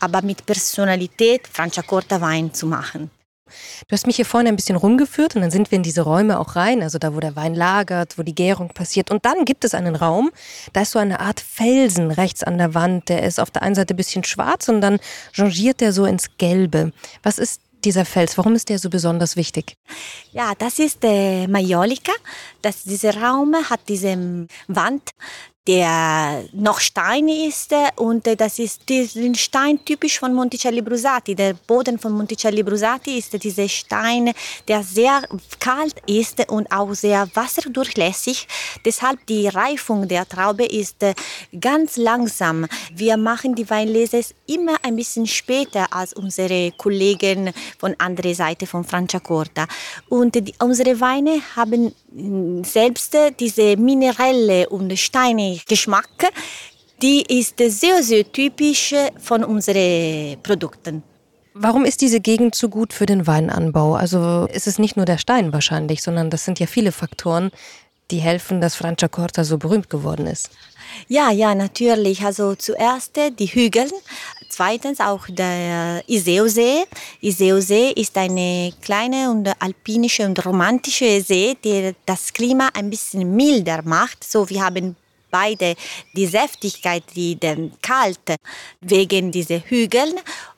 aber 0.00 0.22
mit 0.22 0.46
Personalität 0.46 1.46
Franciacorta 1.46 2.20
Wein 2.20 2.52
zu 2.52 2.66
machen. 2.66 3.10
Du 3.88 3.92
hast 3.92 4.06
mich 4.06 4.16
hier 4.16 4.24
vorne 4.24 4.48
ein 4.48 4.56
bisschen 4.56 4.76
rumgeführt 4.76 5.36
und 5.36 5.42
dann 5.42 5.52
sind 5.52 5.70
wir 5.70 5.76
in 5.76 5.84
diese 5.84 6.02
Räume 6.02 6.40
auch 6.40 6.56
rein, 6.56 6.82
also 6.82 6.98
da, 6.98 7.14
wo 7.14 7.20
der 7.20 7.36
Wein 7.36 7.54
lagert, 7.54 8.18
wo 8.18 8.22
die 8.22 8.34
Gärung 8.34 8.70
passiert. 8.70 9.10
Und 9.10 9.24
dann 9.24 9.44
gibt 9.44 9.64
es 9.64 9.72
einen 9.72 9.94
Raum, 9.94 10.32
da 10.72 10.82
ist 10.82 10.90
so 10.90 10.98
eine 10.98 11.20
Art 11.20 11.40
Felsen 11.40 12.10
rechts 12.10 12.42
an 12.42 12.58
der 12.58 12.74
Wand. 12.74 13.08
Der 13.08 13.22
ist 13.22 13.38
auf 13.38 13.52
der 13.52 13.62
einen 13.62 13.76
Seite 13.76 13.94
ein 13.94 13.96
bisschen 13.96 14.24
schwarz 14.24 14.68
und 14.68 14.80
dann 14.80 14.98
changiert 15.32 15.80
der 15.80 15.92
so 15.92 16.06
ins 16.06 16.36
Gelbe. 16.38 16.92
Was 17.22 17.38
ist 17.38 17.60
dieser 17.86 18.04
Fels? 18.04 18.36
Warum 18.36 18.54
ist 18.54 18.68
der 18.68 18.78
so 18.78 18.90
besonders 18.90 19.36
wichtig? 19.36 19.76
Ja, 20.32 20.52
das 20.58 20.78
ist 20.78 21.02
der 21.02 21.48
Majolica. 21.48 22.12
Dieser 22.84 23.16
Raum 23.16 23.54
hat 23.70 23.80
diese 23.88 24.46
Wand, 24.68 25.10
der 25.66 26.44
noch 26.52 26.80
Stein 26.80 27.28
ist 27.28 27.74
und 27.96 28.26
das 28.38 28.58
ist 28.58 28.88
diesen 28.88 29.34
Stein 29.34 29.84
typisch 29.84 30.18
von 30.18 30.32
Monticelli 30.32 30.80
Brusati. 30.80 31.34
Der 31.34 31.54
Boden 31.54 31.98
von 31.98 32.12
Monticelli 32.12 32.62
Brusati 32.62 33.18
ist 33.18 33.42
dieser 33.42 33.68
Stein, 33.68 34.32
der 34.68 34.82
sehr 34.82 35.22
kalt 35.58 35.96
ist 36.06 36.48
und 36.50 36.70
auch 36.70 36.92
sehr 36.94 37.28
wasserdurchlässig. 37.34 38.46
Deshalb 38.84 39.26
die 39.26 39.48
Reifung 39.48 40.06
der 40.06 40.28
Traube 40.28 40.64
ist 40.64 41.04
ganz 41.60 41.96
langsam. 41.96 42.66
Wir 42.94 43.16
machen 43.16 43.54
die 43.54 43.68
Weinlese 43.68 44.20
immer 44.46 44.76
ein 44.82 44.96
bisschen 44.96 45.26
später 45.26 45.92
als 45.92 46.12
unsere 46.12 46.72
Kollegen 46.72 47.52
von 47.78 47.94
anderer 47.98 48.34
Seite 48.34 48.66
von 48.66 48.84
Franciacorta. 48.84 49.66
Und 50.08 50.34
die, 50.34 50.54
unsere 50.60 51.00
Weine 51.00 51.40
haben 51.56 51.92
selbst 52.62 53.16
diese 53.38 53.76
minerelle 53.76 54.68
und 54.68 54.96
steinige 54.98 55.62
Geschmack, 55.68 56.32
die 57.02 57.22
ist 57.22 57.58
sehr, 57.58 58.02
sehr 58.02 58.30
typisch 58.30 58.94
von 59.20 59.44
unseren 59.44 60.36
Produkten. 60.42 61.02
Warum 61.52 61.84
ist 61.84 62.00
diese 62.02 62.20
Gegend 62.20 62.54
so 62.54 62.68
gut 62.68 62.92
für 62.92 63.06
den 63.06 63.26
Weinanbau? 63.26 63.94
Also 63.94 64.46
ist 64.52 64.66
es 64.66 64.78
nicht 64.78 64.96
nur 64.96 65.06
der 65.06 65.18
Stein 65.18 65.52
wahrscheinlich, 65.52 66.02
sondern 66.02 66.28
das 66.30 66.44
sind 66.44 66.58
ja 66.58 66.66
viele 66.66 66.92
Faktoren, 66.92 67.50
die 68.10 68.18
helfen, 68.18 68.60
dass 68.60 68.76
Franciacorta 68.76 69.42
so 69.42 69.58
berühmt 69.58 69.90
geworden 69.90 70.26
ist. 70.26 70.50
Ja, 71.08 71.30
ja, 71.30 71.54
natürlich. 71.54 72.24
Also 72.24 72.54
zuerst 72.54 73.16
die 73.38 73.46
Hügel, 73.46 73.90
zweitens 74.48 75.00
auch 75.00 75.26
der 75.28 76.02
Iseo-See. 76.06 76.84
Iseo-See 77.20 77.92
ist 77.92 78.16
eine 78.16 78.72
kleine 78.80 79.30
und 79.30 79.48
alpinische 79.60 80.24
und 80.24 80.44
romantische 80.44 81.20
See, 81.20 81.56
die 81.62 81.94
das 82.04 82.32
Klima 82.32 82.68
ein 82.74 82.90
bisschen 82.90 83.34
milder 83.34 83.82
macht. 83.82 84.24
So, 84.24 84.48
wir 84.48 84.64
haben 84.64 84.96
beide 85.30 85.74
die 86.14 86.26
Säftigkeit, 86.26 87.04
die 87.14 87.36
den 87.36 87.72
Kalt 87.82 88.20
wegen 88.80 89.30
dieser 89.30 89.60
Hügel 89.60 90.14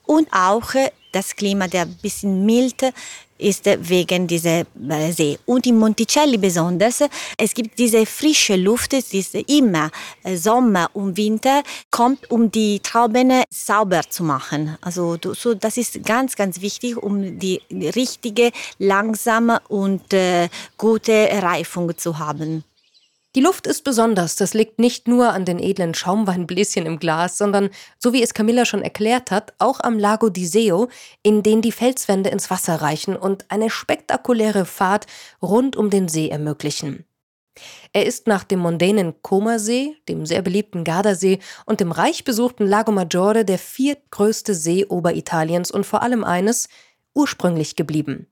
und 0.06 0.28
auch 0.32 0.72
das 1.12 1.34
Klima, 1.34 1.66
der 1.68 1.82
ein 1.82 1.98
bisschen 2.00 2.44
mild 2.44 2.82
ist 3.38 3.66
wegen 3.66 4.26
dieser 4.26 4.60
äh, 4.88 5.12
See. 5.12 5.38
Und 5.46 5.66
in 5.66 5.78
Monticelli 5.78 6.36
besonders, 6.38 7.02
es 7.36 7.54
gibt 7.54 7.78
diese 7.78 8.04
frische 8.06 8.56
Luft, 8.56 8.92
die 8.92 9.24
immer 9.46 9.90
äh, 10.24 10.36
Sommer 10.36 10.90
und 10.92 11.16
Winter 11.16 11.62
kommt, 11.90 12.30
um 12.30 12.50
die 12.50 12.80
Trauben 12.80 13.42
sauber 13.50 14.02
zu 14.08 14.24
machen. 14.24 14.76
Also 14.80 15.16
so, 15.34 15.54
das 15.54 15.76
ist 15.76 16.04
ganz, 16.04 16.36
ganz 16.36 16.60
wichtig, 16.60 16.96
um 16.96 17.38
die 17.38 17.60
richtige, 17.70 18.50
langsame 18.78 19.60
und 19.68 20.12
äh, 20.12 20.48
gute 20.76 21.28
Reifung 21.42 21.96
zu 21.96 22.18
haben. 22.18 22.64
Die 23.38 23.44
Luft 23.44 23.68
ist 23.68 23.84
besonders. 23.84 24.34
Das 24.34 24.52
liegt 24.52 24.80
nicht 24.80 25.06
nur 25.06 25.32
an 25.32 25.44
den 25.44 25.60
edlen 25.60 25.94
Schaumweinbläschen 25.94 26.86
im 26.86 26.98
Glas, 26.98 27.38
sondern, 27.38 27.70
so 27.96 28.12
wie 28.12 28.20
es 28.20 28.34
Camilla 28.34 28.64
schon 28.64 28.82
erklärt 28.82 29.30
hat, 29.30 29.54
auch 29.58 29.78
am 29.78 29.96
Lago 29.96 30.28
di 30.28 30.44
Seo, 30.44 30.88
in 31.22 31.44
den 31.44 31.62
die 31.62 31.70
Felswände 31.70 32.30
ins 32.30 32.50
Wasser 32.50 32.82
reichen 32.82 33.14
und 33.14 33.48
eine 33.48 33.70
spektakuläre 33.70 34.64
Fahrt 34.64 35.06
rund 35.40 35.76
um 35.76 35.88
den 35.88 36.08
See 36.08 36.28
ermöglichen. 36.28 37.04
Er 37.92 38.06
ist 38.06 38.26
nach 38.26 38.42
dem 38.42 38.58
mondänen 38.58 39.14
Comersee, 39.22 39.94
dem 40.08 40.26
sehr 40.26 40.42
beliebten 40.42 40.82
Gardasee 40.82 41.38
und 41.64 41.78
dem 41.78 41.92
reich 41.92 42.24
besuchten 42.24 42.66
Lago 42.66 42.90
Maggiore 42.90 43.44
der 43.44 43.60
viertgrößte 43.60 44.52
See 44.52 44.84
Oberitaliens 44.84 45.70
und 45.70 45.86
vor 45.86 46.02
allem 46.02 46.24
eines, 46.24 46.68
ursprünglich 47.14 47.76
geblieben. 47.76 48.26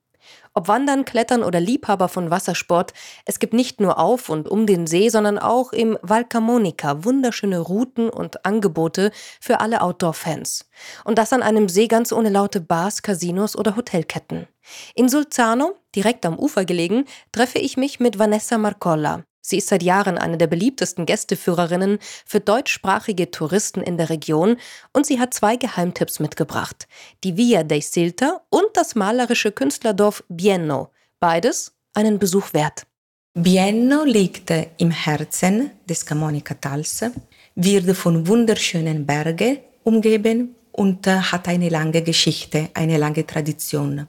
Ob 0.56 0.68
Wandern, 0.68 1.04
Klettern 1.04 1.42
oder 1.42 1.60
Liebhaber 1.60 2.08
von 2.08 2.30
Wassersport, 2.30 2.94
es 3.26 3.38
gibt 3.38 3.52
nicht 3.52 3.78
nur 3.78 3.98
auf 3.98 4.30
und 4.30 4.48
um 4.48 4.64
den 4.64 4.86
See, 4.86 5.10
sondern 5.10 5.38
auch 5.38 5.74
im 5.74 5.98
Val 6.00 6.24
Camonica 6.24 7.04
wunderschöne 7.04 7.58
Routen 7.58 8.08
und 8.08 8.46
Angebote 8.46 9.10
für 9.38 9.60
alle 9.60 9.82
Outdoor-Fans. 9.82 10.66
Und 11.04 11.18
das 11.18 11.34
an 11.34 11.42
einem 11.42 11.68
See 11.68 11.88
ganz 11.88 12.10
ohne 12.10 12.30
laute 12.30 12.62
Bars, 12.62 13.02
Casinos 13.02 13.54
oder 13.54 13.76
Hotelketten. 13.76 14.46
In 14.94 15.10
Sulzano, 15.10 15.74
direkt 15.94 16.24
am 16.24 16.38
Ufer 16.38 16.64
gelegen, 16.64 17.04
treffe 17.32 17.58
ich 17.58 17.76
mich 17.76 18.00
mit 18.00 18.18
Vanessa 18.18 18.56
Marcolla. 18.56 19.24
Sie 19.48 19.58
ist 19.58 19.68
seit 19.68 19.84
Jahren 19.84 20.18
eine 20.18 20.38
der 20.38 20.48
beliebtesten 20.48 21.06
Gästeführerinnen 21.06 22.00
für 22.24 22.40
deutschsprachige 22.40 23.30
Touristen 23.30 23.80
in 23.80 23.96
der 23.96 24.10
Region 24.10 24.56
und 24.92 25.06
sie 25.06 25.20
hat 25.20 25.34
zwei 25.34 25.54
Geheimtipps 25.54 26.18
mitgebracht. 26.18 26.88
Die 27.22 27.36
Via 27.36 27.62
dei 27.62 27.78
Silta 27.78 28.40
und 28.50 28.66
das 28.74 28.96
malerische 28.96 29.52
Künstlerdorf 29.52 30.24
Bienno. 30.28 30.90
Beides 31.20 31.72
einen 31.94 32.18
Besuch 32.18 32.54
wert. 32.54 32.88
Bienno 33.34 34.02
liegt 34.02 34.52
im 34.78 34.90
Herzen 34.90 35.70
des 35.88 36.04
Camonica-Tals, 36.04 37.04
wird 37.54 37.96
von 37.96 38.26
wunderschönen 38.26 39.06
Bergen 39.06 39.58
umgeben 39.84 40.56
und 40.72 41.06
hat 41.06 41.46
eine 41.46 41.68
lange 41.68 42.02
Geschichte, 42.02 42.70
eine 42.74 42.98
lange 42.98 43.24
Tradition. 43.24 44.08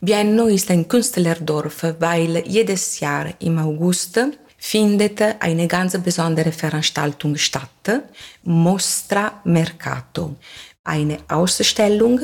Bienno 0.00 0.46
ist 0.46 0.68
ein 0.72 0.88
Künstlerdorf, 0.88 1.94
weil 2.00 2.42
jedes 2.44 2.98
Jahr 2.98 3.26
im 3.38 3.58
August 3.58 4.18
findet 4.66 5.20
eine 5.40 5.68
ganz 5.68 5.92
besondere 6.02 6.50
Veranstaltung 6.50 7.36
statt, 7.36 8.00
Mostra 8.44 9.42
Mercato. 9.44 10.36
Eine 10.82 11.18
Ausstellung 11.28 12.20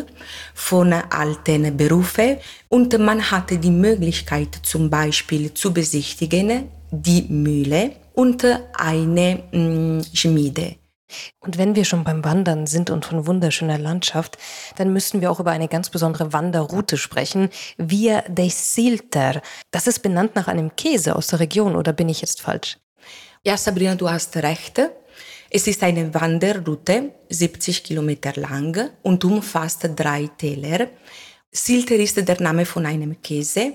von 0.55 0.93
alten 0.93 1.77
Berufen 1.77 2.39
und 2.69 2.99
man 2.99 3.31
hatte 3.31 3.59
die 3.59 3.71
Möglichkeit 3.71 4.59
zum 4.63 4.89
Beispiel 4.89 5.53
zu 5.53 5.73
besichtigen 5.73 6.71
die 6.91 7.27
Mühle 7.29 7.93
und 8.15 8.45
eine 8.75 9.43
mm, 9.53 10.01
Schmiede. 10.15 10.80
Und 11.41 11.59
wenn 11.59 11.75
wir 11.75 11.85
schon 11.85 12.05
beim 12.05 12.25
Wandern 12.25 12.67
sind 12.67 12.91
und 12.91 13.05
von 13.05 13.27
wunderschöner 13.27 13.79
Landschaft, 13.79 14.39
dann 14.77 14.93
müssen 14.93 15.21
wir 15.21 15.31
auch 15.31 15.41
über 15.41 15.51
eine 15.51 15.69
ganz 15.69 15.91
besondere 15.91 16.33
Wanderroute 16.33 16.97
sprechen. 16.97 17.51
Via 17.77 18.23
dei 18.29 18.49
Silter. 18.49 19.43
Das 19.71 19.87
ist 19.87 20.01
benannt 20.01 20.35
nach 20.35 20.49
einem 20.49 20.75
Käse 20.77 21.17
aus 21.17 21.29
der 21.29 21.41
Region, 21.41 21.77
oder 21.77 21.93
bin 21.93 22.09
ich 22.09 22.21
jetzt 22.21 22.41
falsch? 22.41 22.79
Ja, 23.45 23.57
Sabrina, 23.57 23.95
du 23.95 24.09
hast 24.11 24.37
recht. 24.37 24.81
Es 25.51 25.67
ist 25.67 25.83
eine 25.83 26.15
Wanderroute, 26.15 27.13
70 27.29 27.83
Kilometer 27.83 28.33
lang 28.37 28.91
und 29.03 29.25
umfasst 29.25 29.89
drei 29.97 30.29
Täler. 30.39 30.89
Silter 31.51 31.97
ist 31.97 32.17
der 32.17 32.41
Name 32.41 32.65
von 32.65 32.87
einem 32.87 33.21
Käse 33.21 33.73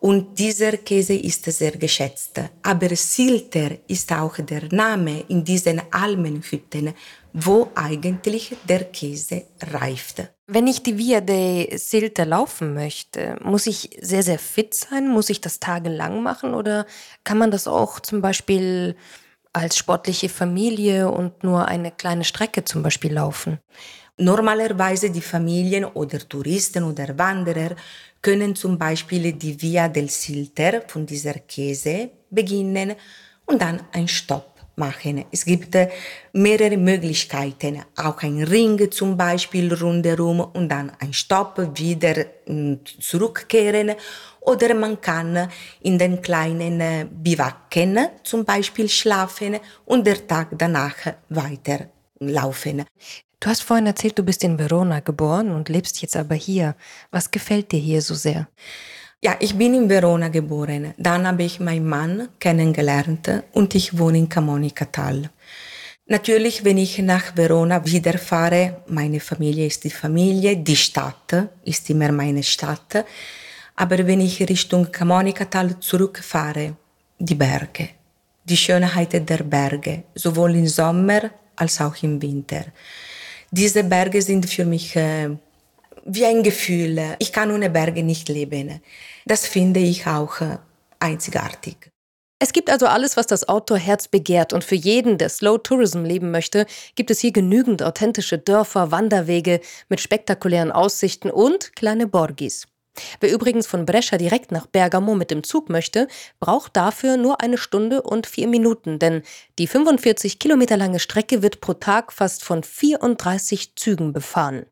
Und 0.00 0.38
dieser 0.38 0.76
Käse 0.76 1.14
ist 1.14 1.44
sehr 1.44 1.72
geschätzt. 1.72 2.40
Aber 2.62 2.94
Silter 2.94 3.70
ist 3.88 4.12
auch 4.12 4.36
der 4.36 4.72
Name 4.72 5.24
in 5.28 5.42
diesen 5.42 5.82
Almenhütten, 5.90 6.94
wo 7.32 7.70
eigentlich 7.74 8.54
der 8.68 8.84
Käse 8.84 9.44
reift. 9.72 10.22
Wenn 10.46 10.66
ich 10.66 10.82
die 10.82 10.96
Via 10.96 11.20
de 11.20 11.76
Silter 11.76 12.24
laufen 12.26 12.74
möchte, 12.74 13.36
muss 13.42 13.66
ich 13.66 13.90
sehr, 14.00 14.22
sehr 14.22 14.38
fit 14.38 14.72
sein? 14.72 15.08
Muss 15.08 15.30
ich 15.30 15.40
das 15.40 15.58
tagelang 15.58 16.22
machen? 16.22 16.54
Oder 16.54 16.86
kann 17.24 17.38
man 17.38 17.50
das 17.50 17.66
auch 17.66 18.00
zum 18.00 18.22
Beispiel 18.22 18.96
als 19.52 19.76
sportliche 19.76 20.28
Familie 20.28 21.10
und 21.10 21.42
nur 21.42 21.66
eine 21.66 21.90
kleine 21.90 22.24
Strecke 22.24 22.64
zum 22.64 22.82
Beispiel 22.82 23.12
laufen? 23.12 23.58
Normalerweise 24.20 25.10
die 25.10 25.20
Familien 25.20 25.84
oder 25.84 26.18
Touristen 26.18 26.82
oder 26.82 27.16
Wanderer 27.16 27.76
können 28.20 28.54
zum 28.54 28.78
Beispiel 28.78 29.32
die 29.32 29.60
Via 29.60 29.88
del 29.88 30.08
Silter 30.08 30.82
von 30.86 31.06
dieser 31.06 31.34
Käse 31.34 32.10
beginnen 32.30 32.94
und 33.46 33.62
dann 33.62 33.80
einen 33.92 34.08
Stopp 34.08 34.58
machen. 34.78 35.24
Es 35.30 35.44
gibt 35.44 35.74
äh, 35.74 35.90
mehrere 36.32 36.76
Möglichkeiten, 36.76 37.82
auch 37.96 38.22
ein 38.22 38.42
Ring 38.44 38.90
zum 38.90 39.16
Beispiel 39.16 39.72
rundherum 39.74 40.40
und 40.40 40.68
dann 40.68 40.92
ein 41.00 41.12
Stopp 41.12 41.58
wieder 41.78 42.24
hm, 42.46 42.80
zurückkehren 43.00 43.94
oder 44.40 44.74
man 44.74 45.00
kann 45.00 45.48
in 45.82 45.98
den 45.98 46.22
kleinen 46.22 46.80
äh, 46.80 47.06
Bivaken 47.10 47.98
zum 48.22 48.44
Beispiel 48.44 48.88
schlafen 48.88 49.58
und 49.84 50.06
der 50.06 50.26
Tag 50.26 50.48
danach 50.52 50.96
weiterlaufen. 51.28 52.84
Du 53.40 53.48
hast 53.48 53.62
vorhin 53.62 53.86
erzählt, 53.86 54.18
du 54.18 54.24
bist 54.24 54.42
in 54.42 54.58
Verona 54.58 54.98
geboren 54.98 55.50
und 55.52 55.68
lebst 55.68 56.02
jetzt 56.02 56.16
aber 56.16 56.34
hier. 56.34 56.74
Was 57.12 57.30
gefällt 57.30 57.70
dir 57.70 57.78
hier 57.78 58.02
so 58.02 58.14
sehr? 58.14 58.48
Ja, 59.22 59.36
ich 59.38 59.54
bin 59.54 59.74
in 59.74 59.88
Verona 59.88 60.28
geboren. 60.28 60.94
Dann 60.98 61.26
habe 61.26 61.44
ich 61.44 61.60
meinen 61.60 61.88
Mann 61.88 62.28
kennengelernt 62.40 63.30
und 63.52 63.74
ich 63.76 63.96
wohne 63.96 64.18
in 64.18 64.28
Camonica-Tal. 64.28 65.30
Natürlich, 66.06 66.64
wenn 66.64 66.78
ich 66.78 66.98
nach 66.98 67.36
Verona 67.36 67.84
wieder 67.84 68.18
fahre, 68.18 68.82
meine 68.88 69.20
Familie 69.20 69.66
ist 69.66 69.84
die 69.84 69.90
Familie, 69.90 70.56
die 70.56 70.76
Stadt 70.76 71.50
ist 71.64 71.90
immer 71.90 72.10
meine 72.10 72.42
Stadt. 72.42 73.04
Aber 73.76 73.98
wenn 74.06 74.20
ich 74.20 74.40
Richtung 74.48 74.90
Camonica-Tal 74.90 75.78
zurückfahre, 75.78 76.76
die 77.18 77.34
Berge, 77.36 77.90
die 78.42 78.56
Schönheit 78.56 79.12
der 79.12 79.44
Berge, 79.44 80.04
sowohl 80.14 80.56
im 80.56 80.66
Sommer 80.66 81.30
als 81.54 81.80
auch 81.80 82.02
im 82.02 82.20
Winter. 82.20 82.64
Diese 83.50 83.84
Berge 83.84 84.20
sind 84.22 84.48
für 84.48 84.64
mich 84.64 84.94
äh, 84.96 85.30
wie 86.04 86.24
ein 86.24 86.42
Gefühl. 86.42 87.16
Ich 87.18 87.32
kann 87.32 87.50
ohne 87.50 87.70
Berge 87.70 88.02
nicht 88.02 88.28
leben. 88.28 88.80
Das 89.26 89.46
finde 89.46 89.80
ich 89.80 90.06
auch 90.06 90.40
äh, 90.40 90.58
einzigartig. 90.98 91.90
Es 92.40 92.52
gibt 92.52 92.70
also 92.70 92.86
alles, 92.86 93.16
was 93.16 93.26
das 93.26 93.48
Outdoor-Herz 93.48 94.08
begehrt 94.08 94.52
und 94.52 94.62
für 94.62 94.76
jeden, 94.76 95.18
der 95.18 95.28
Slow 95.28 95.58
Tourism 95.58 96.04
leben 96.04 96.30
möchte, 96.30 96.66
gibt 96.94 97.10
es 97.10 97.18
hier 97.18 97.32
genügend 97.32 97.82
authentische 97.82 98.38
Dörfer, 98.38 98.92
Wanderwege 98.92 99.60
mit 99.88 100.00
spektakulären 100.00 100.70
Aussichten 100.70 101.30
und 101.30 101.74
kleine 101.74 102.06
Borgis. 102.06 102.66
Wer 103.20 103.32
übrigens 103.32 103.66
von 103.66 103.86
Brescia 103.86 104.18
direkt 104.18 104.52
nach 104.52 104.66
Bergamo 104.66 105.14
mit 105.14 105.30
dem 105.30 105.42
Zug 105.42 105.68
möchte, 105.68 106.08
braucht 106.40 106.76
dafür 106.76 107.16
nur 107.16 107.40
eine 107.40 107.58
Stunde 107.58 108.02
und 108.02 108.26
vier 108.26 108.48
Minuten, 108.48 108.98
denn 108.98 109.22
die 109.58 109.66
45 109.66 110.38
Kilometer 110.38 110.76
lange 110.76 111.00
Strecke 111.00 111.42
wird 111.42 111.60
pro 111.60 111.74
Tag 111.74 112.12
fast 112.12 112.44
von 112.44 112.62
34 112.62 113.76
Zügen 113.76 114.12
befahren. 114.12 114.66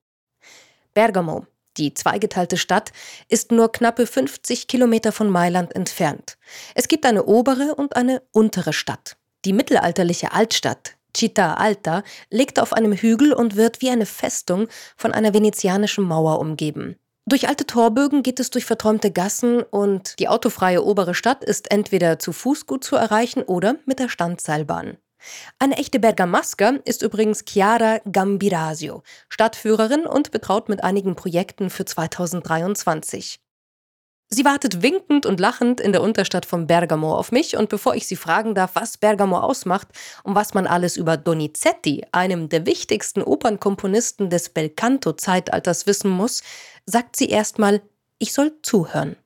Bergamo, 0.95 1.47
die 1.76 1.92
zweigeteilte 1.95 2.56
Stadt, 2.56 2.92
ist 3.28 3.52
nur 3.52 3.71
knappe 3.71 4.06
50 4.06 4.66
Kilometer 4.66 5.12
von 5.12 5.28
Mailand 5.28 5.75
entfernt. 5.75 6.38
Es 6.75 6.88
gibt 6.88 7.04
eine 7.04 7.25
obere 7.25 7.75
und 7.75 7.97
eine 7.97 8.23
untere 8.33 8.73
Stadt. 8.73 9.16
Die 9.45 9.52
mittelalterliche 9.52 10.33
Altstadt, 10.33 10.97
Città 11.14 11.54
Alta, 11.54 12.02
liegt 12.30 12.59
auf 12.59 12.73
einem 12.73 12.92
Hügel 12.92 13.33
und 13.33 13.56
wird 13.56 13.80
wie 13.80 13.90
eine 13.90 14.06
Festung 14.06 14.68
von 14.97 15.12
einer 15.12 15.35
venezianischen 15.35 16.04
Mauer 16.04 16.40
umgeben. 16.40 16.97
Durch 17.28 17.49
alte 17.49 17.66
Torbögen 17.66 18.23
geht 18.23 18.38
es 18.38 18.50
durch 18.50 18.64
verträumte 18.64 19.11
Gassen 19.11 19.61
und 19.62 20.16
die 20.21 20.28
autofreie 20.28 20.85
obere 20.85 21.12
Stadt 21.12 21.42
ist 21.42 21.73
entweder 21.73 22.21
zu 22.21 22.33
Fuß 22.33 22.66
gut 22.66 22.85
zu 22.85 22.95
erreichen 22.95 23.42
oder 23.42 23.75
mit 23.85 23.99
der 23.99 24.09
Standseilbahn. 24.09 24.97
Eine 25.59 25.76
echte 25.76 25.99
Bergamasca 25.99 26.75
ist 26.85 27.02
übrigens 27.02 27.45
Chiara 27.45 27.99
Gambirasio, 28.11 29.02
Stadtführerin 29.28 30.06
und 30.06 30.30
betraut 30.30 30.68
mit 30.68 30.85
einigen 30.85 31.16
Projekten 31.16 31.68
für 31.68 31.85
2023. 31.85 33.40
Sie 34.28 34.45
wartet 34.45 34.83
winkend 34.83 35.25
und 35.25 35.38
lachend 35.38 35.80
in 35.80 35.92
der 35.92 36.02
Unterstadt 36.02 36.47
von 36.47 36.66
Bergamo 36.66 37.14
auf 37.14 37.30
mich 37.30 37.56
und 37.56 37.68
bevor 37.68 37.95
ich 37.95 38.09
sie 38.09 38.16
fragen 38.16 38.56
darf, 38.56 38.73
was 38.75 38.99
Bergamo 38.99 39.38
ausmacht 39.38 39.87
und 40.25 40.35
was 40.35 40.52
man 40.52 40.66
alles 40.66 40.97
über 40.97 41.16
Donizetti, 41.16 42.04
einem 42.11 42.49
der 42.49 42.66
wichtigsten 42.66 43.23
Opernkomponisten 43.23 44.28
des 44.28 44.49
Belcanto-Zeitalters, 44.49 45.87
wissen 45.87 46.11
muss, 46.11 46.42
sagt 46.87 47.16
sie 47.16 47.29
erstmal, 47.29 47.83
ich 48.18 48.33
soll 48.33 48.53
zuhören. 48.62 49.16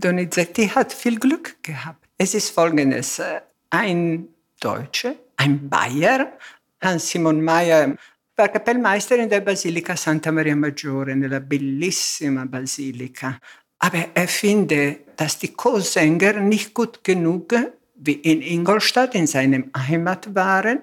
Donizetti 0.00 0.68
hat 0.68 0.92
viel 0.94 1.18
Glück 1.18 1.62
gehabt. 1.62 2.08
Es 2.16 2.34
ist 2.34 2.50
folgendes: 2.50 3.20
Ein 3.68 4.28
Deutscher, 4.58 5.14
ein 5.36 5.68
Bayer, 5.68 6.32
Hans-Simon 6.80 7.42
Mayer, 7.42 7.96
war 8.36 8.48
Kapellmeister 8.48 9.16
in 9.16 9.28
der 9.28 9.40
Basilika 9.40 9.96
Santa 9.96 10.32
Maria 10.32 10.56
Maggiore, 10.56 11.14
nella 11.14 11.40
bellissima 11.40 12.44
Basilika. 12.44 13.38
Aber 13.78 14.08
er 14.14 14.28
findet, 14.28 15.18
dass 15.18 15.38
die 15.38 15.52
Chorsänger 15.52 16.40
nicht 16.40 16.74
gut 16.74 17.02
genug 17.02 17.54
wie 17.94 18.12
in 18.12 18.42
Ingolstadt, 18.42 19.14
in 19.14 19.26
seinem 19.26 19.70
Heimat 19.76 20.34
waren, 20.34 20.80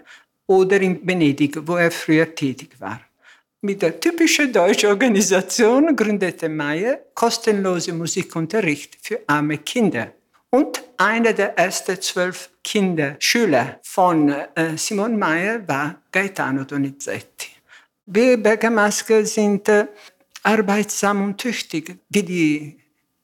oder 0.48 0.80
in 0.80 1.06
Venedig, 1.06 1.60
wo 1.68 1.76
er 1.76 1.92
früher 1.92 2.34
tätig 2.34 2.80
war. 2.80 3.02
Mit 3.62 3.82
der 3.82 4.00
typischen 4.00 4.54
deutschen 4.54 4.90
Organisation 4.90 5.96
gründete 5.96 6.48
Meyer 6.48 7.00
kostenlose 7.14 7.92
Musikunterricht 7.92 8.98
für 9.02 9.20
arme 9.28 9.58
Kinder. 9.58 10.14
Und 10.50 10.82
einer 10.98 11.34
der 11.34 11.58
ersten 11.58 12.02
zwölf 12.02 12.50
Kinder, 12.64 13.16
Schüler 13.20 13.80
von 13.84 14.30
äh, 14.30 14.78
Simon 14.78 15.20
Meyer 15.20 15.68
war 15.68 16.02
Gaetano 16.12 16.64
Donizetti. 16.64 17.50
Wir 18.06 18.38
Bergamasker 18.38 19.26
sind 19.26 19.68
äh, 19.68 19.88
arbeitsam 20.44 21.24
und 21.24 21.38
tüchtig, 21.38 21.98
wie 22.10 22.24
die 22.24 22.80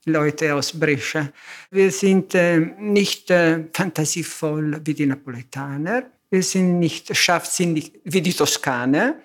Leute 0.05 0.53
aus 0.53 0.77
Brescia. 0.77 1.31
Wir 1.71 1.91
sind 1.91 2.35
äh, 2.35 2.59
nicht 2.59 3.31
äh, 3.31 3.63
fantasievoll 3.71 4.81
wie 4.83 4.93
die 4.93 5.05
Napoletaner. 5.05 6.03
Wir 6.29 6.43
sind 6.43 6.79
nicht 6.79 7.15
scharfsinnig 7.15 7.93
wie 8.03 8.21
die 8.21 8.33
Toskaner. 8.33 9.15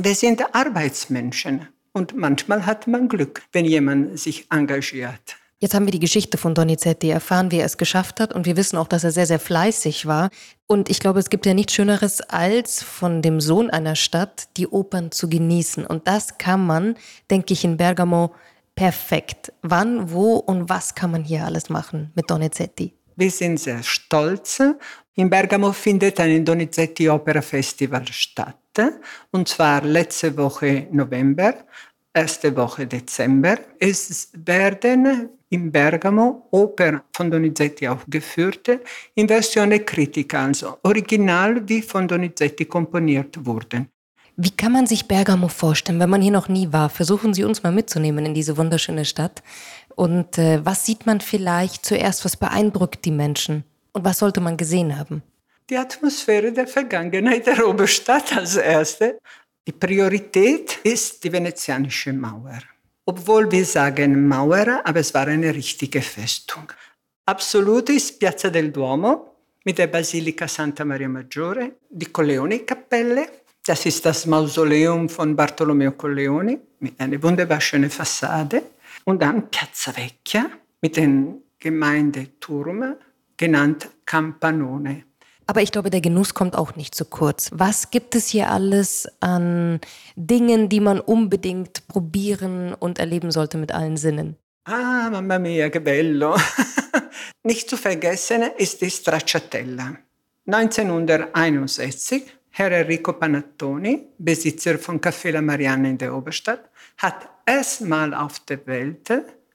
Wir 0.00 0.14
sind 0.14 0.42
Arbeitsmenschen 0.54 1.68
und 1.92 2.16
manchmal 2.16 2.64
hat 2.64 2.86
man 2.86 3.08
Glück, 3.08 3.42
wenn 3.52 3.66
jemand 3.66 4.18
sich 4.18 4.46
engagiert. 4.50 5.36
Jetzt 5.60 5.74
haben 5.74 5.86
wir 5.86 5.90
die 5.90 5.98
Geschichte 5.98 6.38
von 6.38 6.54
Donizetti 6.54 7.10
erfahren, 7.10 7.50
wie 7.50 7.58
er 7.58 7.66
es 7.66 7.78
geschafft 7.78 8.20
hat 8.20 8.32
und 8.32 8.46
wir 8.46 8.56
wissen 8.56 8.76
auch, 8.76 8.86
dass 8.86 9.02
er 9.02 9.10
sehr, 9.10 9.26
sehr 9.26 9.40
fleißig 9.40 10.06
war. 10.06 10.30
Und 10.68 10.88
ich 10.88 11.00
glaube, 11.00 11.18
es 11.18 11.30
gibt 11.30 11.46
ja 11.46 11.54
nichts 11.54 11.72
Schöneres, 11.72 12.20
als 12.20 12.80
von 12.84 13.22
dem 13.22 13.40
Sohn 13.40 13.68
einer 13.68 13.96
Stadt 13.96 14.48
die 14.56 14.68
Opern 14.68 15.10
zu 15.10 15.28
genießen. 15.28 15.84
Und 15.84 16.06
das 16.06 16.38
kann 16.38 16.64
man, 16.64 16.94
denke 17.28 17.54
ich, 17.54 17.64
in 17.64 17.76
Bergamo 17.76 18.32
perfekt. 18.76 19.52
Wann, 19.62 20.12
wo 20.12 20.36
und 20.36 20.68
was 20.68 20.94
kann 20.94 21.10
man 21.10 21.24
hier 21.24 21.44
alles 21.44 21.70
machen 21.70 22.12
mit 22.14 22.30
Donizetti? 22.30 22.94
Wir 23.16 23.30
sind 23.32 23.58
sehr 23.58 23.82
stolz. 23.82 24.62
In 25.16 25.28
Bergamo 25.28 25.72
findet 25.72 26.20
ein 26.20 26.44
Donizetti 26.44 27.08
Opera 27.08 27.42
Festival 27.42 28.06
statt 28.12 28.54
und 29.30 29.48
zwar 29.48 29.82
letzte 29.82 30.36
Woche 30.36 30.86
November, 30.92 31.54
erste 32.12 32.54
Woche 32.56 32.86
Dezember. 32.86 33.58
Es 33.78 34.30
werden 34.34 35.28
in 35.50 35.72
Bergamo 35.72 36.48
Opern 36.50 37.00
von 37.12 37.30
Donizetti 37.30 37.88
aufgeführt, 37.88 38.68
in 39.14 39.28
Versione 39.28 39.80
Critica, 39.80 40.44
also 40.44 40.78
original 40.82 41.66
wie 41.68 41.82
von 41.82 42.06
Donizetti 42.06 42.64
komponiert 42.66 43.44
wurden. 43.44 43.88
Wie 44.36 44.50
kann 44.50 44.72
man 44.72 44.86
sich 44.86 45.08
Bergamo 45.08 45.48
vorstellen, 45.48 45.98
wenn 45.98 46.10
man 46.10 46.22
hier 46.22 46.30
noch 46.30 46.48
nie 46.48 46.72
war? 46.72 46.90
Versuchen 46.90 47.34
Sie 47.34 47.42
uns 47.42 47.62
mal 47.62 47.72
mitzunehmen 47.72 48.24
in 48.24 48.34
diese 48.34 48.56
wunderschöne 48.56 49.04
Stadt. 49.04 49.42
Und 49.96 50.38
äh, 50.38 50.64
was 50.64 50.86
sieht 50.86 51.06
man 51.06 51.20
vielleicht 51.20 51.84
zuerst, 51.84 52.24
was 52.24 52.36
beeindruckt 52.36 53.04
die 53.04 53.10
Menschen? 53.10 53.64
Und 53.92 54.04
was 54.04 54.18
sollte 54.18 54.40
man 54.40 54.56
gesehen 54.56 54.96
haben? 54.96 55.22
die 55.70 55.76
Atmosphäre 55.76 56.52
der 56.52 56.66
Vergangenheit 56.66 57.46
der 57.46 57.68
Oberstadt 57.68 58.36
als 58.36 58.56
erste. 58.56 59.18
Die 59.68 59.72
Priorität 59.72 60.78
ist 60.82 61.22
die 61.22 61.30
venezianische 61.30 62.14
Mauer. 62.14 62.60
Obwohl 63.04 63.52
wir 63.52 63.66
sagen 63.66 64.26
Mauer, 64.26 64.80
aber 64.82 65.00
es 65.00 65.12
war 65.12 65.26
eine 65.26 65.54
richtige 65.54 66.00
Festung. 66.00 66.72
Absolut 67.26 67.90
ist 67.90 68.18
Piazza 68.18 68.48
del 68.48 68.72
Duomo 68.72 69.36
mit 69.64 69.76
der 69.76 69.88
Basilika 69.88 70.48
Santa 70.48 70.86
Maria 70.86 71.10
Maggiore, 71.10 71.72
die 71.90 72.06
Colleoni-Kapelle. 72.06 73.26
Das 73.66 73.84
ist 73.84 74.06
das 74.06 74.24
Mausoleum 74.24 75.06
von 75.06 75.36
Bartolomeo 75.36 75.92
Colleoni 75.92 76.58
mit 76.80 76.98
einer 76.98 77.22
wunderbar 77.22 77.60
schönen 77.60 77.90
Fassade. 77.90 78.62
Und 79.04 79.20
dann 79.20 79.50
Piazza 79.50 79.94
Vecchia 79.94 80.46
mit 80.80 80.96
dem 80.96 81.42
Gemeindeturm, 81.58 82.94
genannt 83.36 83.90
Campanone. 84.06 85.07
Aber 85.50 85.62
ich 85.62 85.72
glaube, 85.72 85.88
der 85.88 86.02
Genuss 86.02 86.34
kommt 86.34 86.54
auch 86.54 86.76
nicht 86.76 86.94
zu 86.94 87.06
kurz. 87.06 87.48
Was 87.54 87.90
gibt 87.90 88.14
es 88.14 88.28
hier 88.28 88.50
alles 88.50 89.08
an 89.20 89.80
Dingen, 90.14 90.68
die 90.68 90.80
man 90.80 91.00
unbedingt 91.00 91.88
probieren 91.88 92.74
und 92.74 92.98
erleben 92.98 93.30
sollte 93.30 93.56
mit 93.56 93.72
allen 93.72 93.96
Sinnen? 93.96 94.36
Ah, 94.64 95.08
mamma 95.10 95.38
mia, 95.38 95.70
che 95.70 95.80
bello! 95.80 96.36
nicht 97.44 97.70
zu 97.70 97.78
vergessen 97.78 98.42
ist 98.58 98.82
die 98.82 98.90
Stracciatella. 98.90 99.96
1961, 100.46 102.24
Herr 102.50 102.72
Enrico 102.72 103.14
Panattoni, 103.14 104.08
Besitzer 104.18 104.78
von 104.78 105.00
Café 105.00 105.30
La 105.30 105.40
Marianne 105.40 105.88
in 105.88 105.96
der 105.96 106.14
Oberstadt, 106.14 106.68
hat 106.98 107.26
erstmal 107.46 108.12
auf 108.12 108.40
der 108.40 108.66
Welt 108.66 109.10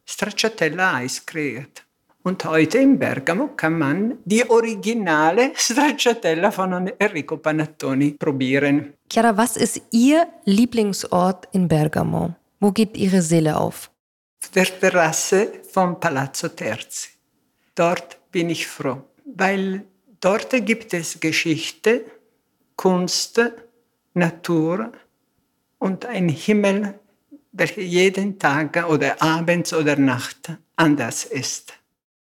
Stracciatella-Eis 0.06 1.24
kreiert. 1.24 1.86
Und 2.26 2.46
heute 2.46 2.78
in 2.78 2.98
Bergamo 2.98 3.50
kann 3.50 3.78
man 3.78 4.18
die 4.24 4.50
originale 4.50 5.52
Stracciatella 5.56 6.52
von 6.52 6.88
Enrico 6.98 7.36
Panattoni 7.36 8.12
probieren. 8.12 8.94
Chiara, 9.12 9.36
was 9.36 9.58
ist 9.58 9.82
Ihr 9.92 10.28
Lieblingsort 10.46 11.50
in 11.52 11.68
Bergamo? 11.68 12.34
Wo 12.62 12.72
geht 12.72 12.96
Ihre 12.96 13.22
Seele 13.22 13.58
auf? 13.58 13.92
Auf 14.42 14.52
der 14.52 14.80
Terrasse 14.80 15.52
vom 15.70 16.00
Palazzo 16.00 16.48
Terzi. 16.48 17.10
Dort 17.76 18.32
bin 18.32 18.50
ich 18.50 18.68
froh, 18.68 19.04
weil 19.26 19.84
dort 20.22 20.52
gibt 20.66 20.94
es 20.94 21.20
Geschichte, 21.20 22.06
Kunst, 22.78 23.42
Natur 24.14 24.94
und 25.78 26.06
ein 26.06 26.30
Himmel, 26.30 26.98
welcher 27.52 27.82
jeden 27.82 28.40
Tag 28.40 28.86
oder 28.88 29.22
abends 29.22 29.74
oder 29.74 29.98
Nacht 29.98 30.54
anders 30.78 31.26
ist. 31.26 31.74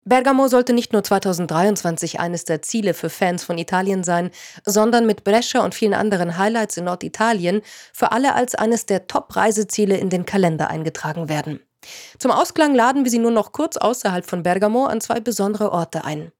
Bergamo 0.04 0.48
sollte 0.48 0.72
nicht 0.72 0.92
nur 0.92 1.04
2023 1.04 2.18
eines 2.18 2.44
der 2.44 2.60
Ziele 2.60 2.92
für 2.92 3.08
Fans 3.08 3.44
von 3.44 3.56
Italien 3.56 4.02
sein, 4.02 4.30
sondern 4.64 5.06
mit 5.06 5.22
Brescia 5.22 5.64
und 5.64 5.76
vielen 5.76 5.94
anderen 5.94 6.38
Highlights 6.38 6.76
in 6.76 6.84
Norditalien 6.84 7.62
für 7.92 8.10
alle 8.10 8.34
als 8.34 8.56
eines 8.56 8.84
der 8.84 9.06
Top-Reiseziele 9.06 9.96
in 9.96 10.10
den 10.10 10.26
Kalender 10.26 10.70
eingetragen 10.70 11.28
werden. 11.28 11.60
Zum 12.18 12.32
Ausklang 12.32 12.74
laden 12.74 13.04
wir 13.04 13.10
Sie 13.12 13.18
nur 13.18 13.30
noch 13.30 13.52
kurz 13.52 13.76
außerhalb 13.76 14.26
von 14.26 14.42
Bergamo 14.42 14.86
an 14.86 15.00
zwei 15.00 15.20
besondere 15.20 15.70
Orte 15.70 16.04
ein. 16.04 16.32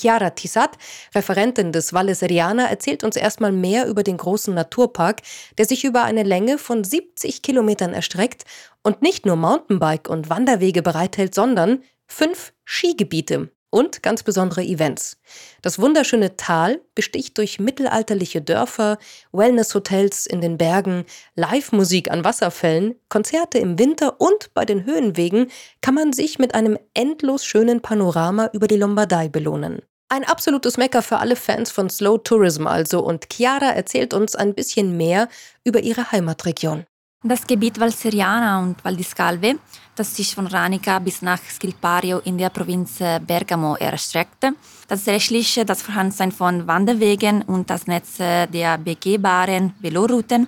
Chiara 0.00 0.30
Tissat, 0.30 0.78
Referentin 1.12 1.72
des 1.72 1.92
Valle 1.92 2.14
Seriana, 2.14 2.66
erzählt 2.66 3.02
uns 3.02 3.16
erstmal 3.16 3.50
mehr 3.50 3.88
über 3.88 4.04
den 4.04 4.16
großen 4.16 4.54
Naturpark, 4.54 5.22
der 5.58 5.64
sich 5.64 5.84
über 5.84 6.04
eine 6.04 6.22
Länge 6.22 6.56
von 6.56 6.84
70 6.84 7.42
Kilometern 7.42 7.94
erstreckt 7.94 8.44
und 8.84 9.02
nicht 9.02 9.26
nur 9.26 9.34
Mountainbike 9.34 10.08
und 10.08 10.30
Wanderwege 10.30 10.82
bereithält, 10.82 11.34
sondern 11.34 11.82
fünf 12.08 12.52
Skigebiete 12.64 13.50
und 13.70 14.02
ganz 14.02 14.22
besondere 14.22 14.62
Events. 14.62 15.18
Das 15.62 15.78
wunderschöne 15.78 16.36
Tal 16.36 16.80
besticht 16.94 17.36
durch 17.38 17.60
mittelalterliche 17.60 18.40
Dörfer, 18.40 18.98
Wellnesshotels 19.32 20.26
in 20.26 20.40
den 20.40 20.56
Bergen, 20.56 21.04
Live-Musik 21.34 22.10
an 22.10 22.24
Wasserfällen, 22.24 22.94
Konzerte 23.08 23.58
im 23.58 23.78
Winter 23.78 24.20
und 24.20 24.52
bei 24.54 24.64
den 24.64 24.84
Höhenwegen 24.84 25.50
kann 25.80 25.94
man 25.94 26.12
sich 26.12 26.38
mit 26.38 26.54
einem 26.54 26.78
endlos 26.94 27.44
schönen 27.44 27.82
Panorama 27.82 28.50
über 28.52 28.68
die 28.68 28.76
Lombardei 28.76 29.28
belohnen. 29.28 29.82
Ein 30.10 30.24
absolutes 30.24 30.78
Mecker 30.78 31.02
für 31.02 31.18
alle 31.18 31.36
Fans 31.36 31.70
von 31.70 31.90
Slow 31.90 32.18
Tourism 32.24 32.66
also 32.66 33.00
und 33.04 33.26
Chiara 33.30 33.72
erzählt 33.72 34.14
uns 34.14 34.34
ein 34.34 34.54
bisschen 34.54 34.96
mehr 34.96 35.28
über 35.64 35.80
ihre 35.80 36.10
Heimatregion. 36.10 36.86
Das 37.24 37.44
Gebiet 37.44 37.80
Valseriana 37.80 38.60
und 38.62 38.84
Val 38.84 38.94
di 38.94 39.02
Scalve, 39.02 39.58
das 39.96 40.14
sich 40.14 40.36
von 40.36 40.46
Ranica 40.46 41.00
bis 41.00 41.20
nach 41.20 41.40
Skilpario 41.42 42.20
in 42.20 42.38
der 42.38 42.48
Provinz 42.48 42.98
Bergamo 43.26 43.74
erstreckt, 43.74 44.46
tatsächlich 44.86 45.60
das 45.66 45.82
Vorhandensein 45.82 46.30
von 46.30 46.64
Wanderwegen 46.68 47.42
und 47.42 47.68
das 47.70 47.88
Netz 47.88 48.18
der 48.18 48.78
begehbaren 48.78 49.74
Velorouten 49.80 50.46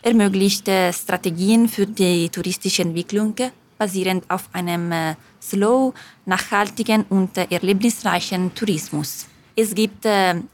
ermöglicht 0.00 0.70
Strategien 0.92 1.68
für 1.68 1.88
die 1.88 2.28
touristische 2.28 2.82
Entwicklung 2.82 3.34
basierend 3.76 4.24
auf 4.30 4.48
einem 4.52 5.16
slow, 5.42 5.92
nachhaltigen 6.24 7.04
und 7.08 7.36
erlebnisreichen 7.36 8.54
Tourismus. 8.54 9.26
Es 9.56 9.74
gibt 9.74 10.06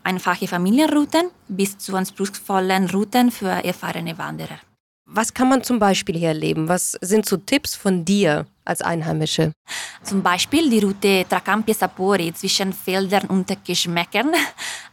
einfache 0.03 0.49
Familienrouten 0.49 1.29
bis 1.47 1.77
zu 1.77 1.95
anspruchsvollen 1.95 2.89
Routen 2.89 3.31
für 3.31 3.51
erfahrene 3.51 4.17
Wanderer. 4.17 4.68
Was 5.11 5.33
kann 5.33 5.49
man 5.49 5.63
zum 5.63 5.79
Beispiel 5.79 6.19
hier 6.19 6.29
erleben? 6.29 6.69
Was 6.69 6.93
sind 7.01 7.25
so 7.25 7.39
Tipps 7.39 7.75
von 7.75 8.05
dir 8.05 8.45
als 8.67 8.83
Einheimische? 8.83 9.53
Zum 10.03 10.23
Beispiel 10.23 10.69
die 10.69 10.81
Route 10.81 11.25
Tra 11.27 11.41
Campi 11.41 11.71
e 11.71 11.75
Sapori 11.75 12.35
zwischen 12.35 12.75
Feldern 12.75 13.27
und 13.29 13.51
Geschmäckern. 13.65 14.33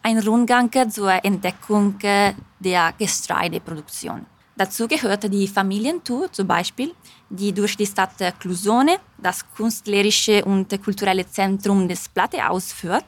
Ein 0.01 0.19
Rundgang 0.19 0.71
zur 0.89 1.11
Entdeckung 1.21 1.99
der 1.99 2.93
Getreideproduktion. 2.97 4.25
Dazu 4.55 4.87
gehört 4.87 5.23
die 5.29 5.49
Familientour 5.49 6.31
zum 6.31 6.47
Beispiel, 6.47 6.93
die 7.29 7.51
durch 7.51 7.75
die 7.75 7.85
Stadt 7.85 8.15
Clusone, 8.39 8.95
das 9.17 9.43
künstlerische 9.53 10.45
und 10.45 10.81
kulturelle 10.81 11.27
Zentrum 11.29 11.89
des 11.89 12.07
Platte 12.07 12.49
ausführt, 12.49 13.03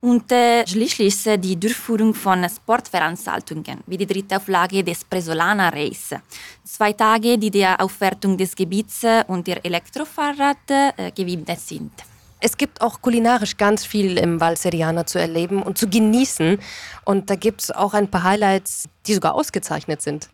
und 0.00 0.32
äh, 0.32 0.66
schließlich 0.66 1.40
die 1.40 1.56
Durchführung 1.58 2.14
von 2.14 2.48
Sportveranstaltungen, 2.48 3.80
wie 3.86 3.98
die 3.98 4.06
dritte 4.06 4.36
Auflage 4.36 4.82
des 4.82 5.04
Presolana 5.04 5.68
Race. 5.68 6.14
Zwei 6.64 6.92
Tage, 6.92 7.36
die 7.36 7.50
der 7.50 7.80
Aufwertung 7.80 8.36
des 8.36 8.54
Gebiets 8.54 9.02
und 9.26 9.46
der 9.46 9.64
Elektrofahrrad 9.64 10.70
äh, 10.70 11.10
gewidmet 11.12 11.60
sind. 11.60 11.92
Es 12.42 12.56
gibt 12.56 12.80
auch 12.80 13.02
kulinarisch 13.02 13.58
ganz 13.58 13.84
viel 13.84 14.16
im 14.16 14.40
Val 14.40 14.56
Seriana 14.56 15.04
zu 15.04 15.18
erleben 15.18 15.62
und 15.62 15.76
zu 15.76 15.88
genießen. 15.88 16.58
Und 17.04 17.28
da 17.28 17.36
gibt 17.36 17.60
es 17.60 17.70
auch 17.70 17.92
ein 17.92 18.10
paar 18.10 18.22
Highlights, 18.22 18.88
die 19.06 19.14
sogar 19.14 19.34
ausgezeichnet 19.34 20.00
sind. 20.00 20.30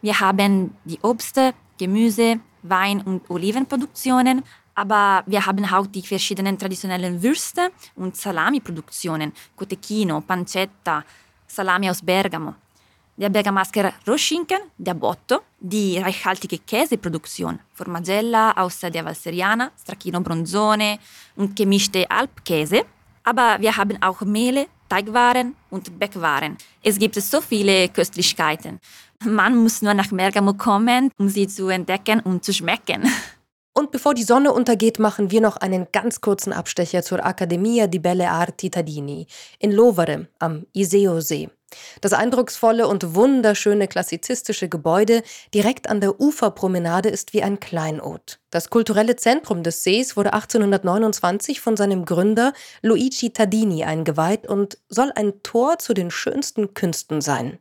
Wir 0.00 0.20
haben 0.20 0.76
die 0.84 1.00
Obst, 1.02 1.40
Gemüse, 1.76 2.38
Wein- 2.62 3.00
und 3.00 3.28
Olivenproduktionen, 3.28 4.44
aber 4.78 5.24
wir 5.26 5.44
haben 5.44 5.64
auch 5.64 5.88
die 5.88 6.02
verschiedenen 6.02 6.56
traditionellen 6.56 7.20
Würste 7.20 7.72
und 7.96 8.14
Salami-Produktionen, 8.14 9.32
Cotechino, 9.56 10.20
Pancetta, 10.20 11.04
Salami 11.48 11.90
aus 11.90 12.00
Bergamo. 12.00 12.54
Der 13.16 13.28
Bergamasker 13.28 13.92
Roschinken, 14.06 14.58
der 14.78 14.94
Botto, 14.94 15.40
die 15.58 15.98
reichhaltige 15.98 16.58
Käseproduktion, 16.58 17.58
Formagella 17.74 18.52
aus 18.52 18.78
der 18.78 19.04
Valseriana, 19.04 19.72
Stracchino 19.82 20.20
Bronzone 20.20 21.00
und 21.34 21.56
gemischte 21.56 22.08
Alpkäse. 22.08 22.82
Aber 23.24 23.56
wir 23.58 23.76
haben 23.76 24.00
auch 24.00 24.20
Mehle, 24.20 24.68
Teigwaren 24.88 25.56
und 25.70 25.98
Backwaren. 25.98 26.56
Es 26.84 27.00
gibt 27.00 27.16
so 27.16 27.40
viele 27.40 27.88
Köstlichkeiten. 27.88 28.78
Man 29.24 29.56
muss 29.56 29.82
nur 29.82 29.94
nach 29.94 30.10
Bergamo 30.12 30.54
kommen, 30.54 31.10
um 31.18 31.28
sie 31.28 31.48
zu 31.48 31.68
entdecken 31.68 32.20
und 32.20 32.44
zu 32.44 32.52
schmecken. 32.52 33.02
Und 33.78 33.92
bevor 33.92 34.12
die 34.12 34.24
Sonne 34.24 34.52
untergeht, 34.52 34.98
machen 34.98 35.30
wir 35.30 35.40
noch 35.40 35.56
einen 35.56 35.86
ganz 35.92 36.20
kurzen 36.20 36.52
Abstecher 36.52 37.04
zur 37.04 37.24
Accademia 37.24 37.86
di 37.86 38.00
Belle 38.00 38.28
Arti 38.28 38.70
Tadini 38.70 39.28
in 39.60 39.70
Lovere 39.70 40.26
am 40.40 40.66
Iseo-See. 40.72 41.48
Das 42.00 42.12
eindrucksvolle 42.12 42.88
und 42.88 43.14
wunderschöne 43.14 43.86
klassizistische 43.86 44.68
Gebäude 44.68 45.22
direkt 45.54 45.88
an 45.88 46.00
der 46.00 46.20
Uferpromenade 46.20 47.08
ist 47.08 47.32
wie 47.34 47.44
ein 47.44 47.60
Kleinod. 47.60 48.40
Das 48.50 48.68
kulturelle 48.68 49.14
Zentrum 49.14 49.62
des 49.62 49.84
Sees 49.84 50.16
wurde 50.16 50.32
1829 50.32 51.60
von 51.60 51.76
seinem 51.76 52.04
Gründer 52.04 52.54
Luigi 52.82 53.32
Tadini 53.32 53.84
eingeweiht 53.84 54.48
und 54.48 54.78
soll 54.88 55.12
ein 55.14 55.40
Tor 55.44 55.78
zu 55.78 55.94
den 55.94 56.10
schönsten 56.10 56.74
Künsten 56.74 57.20
sein. 57.20 57.60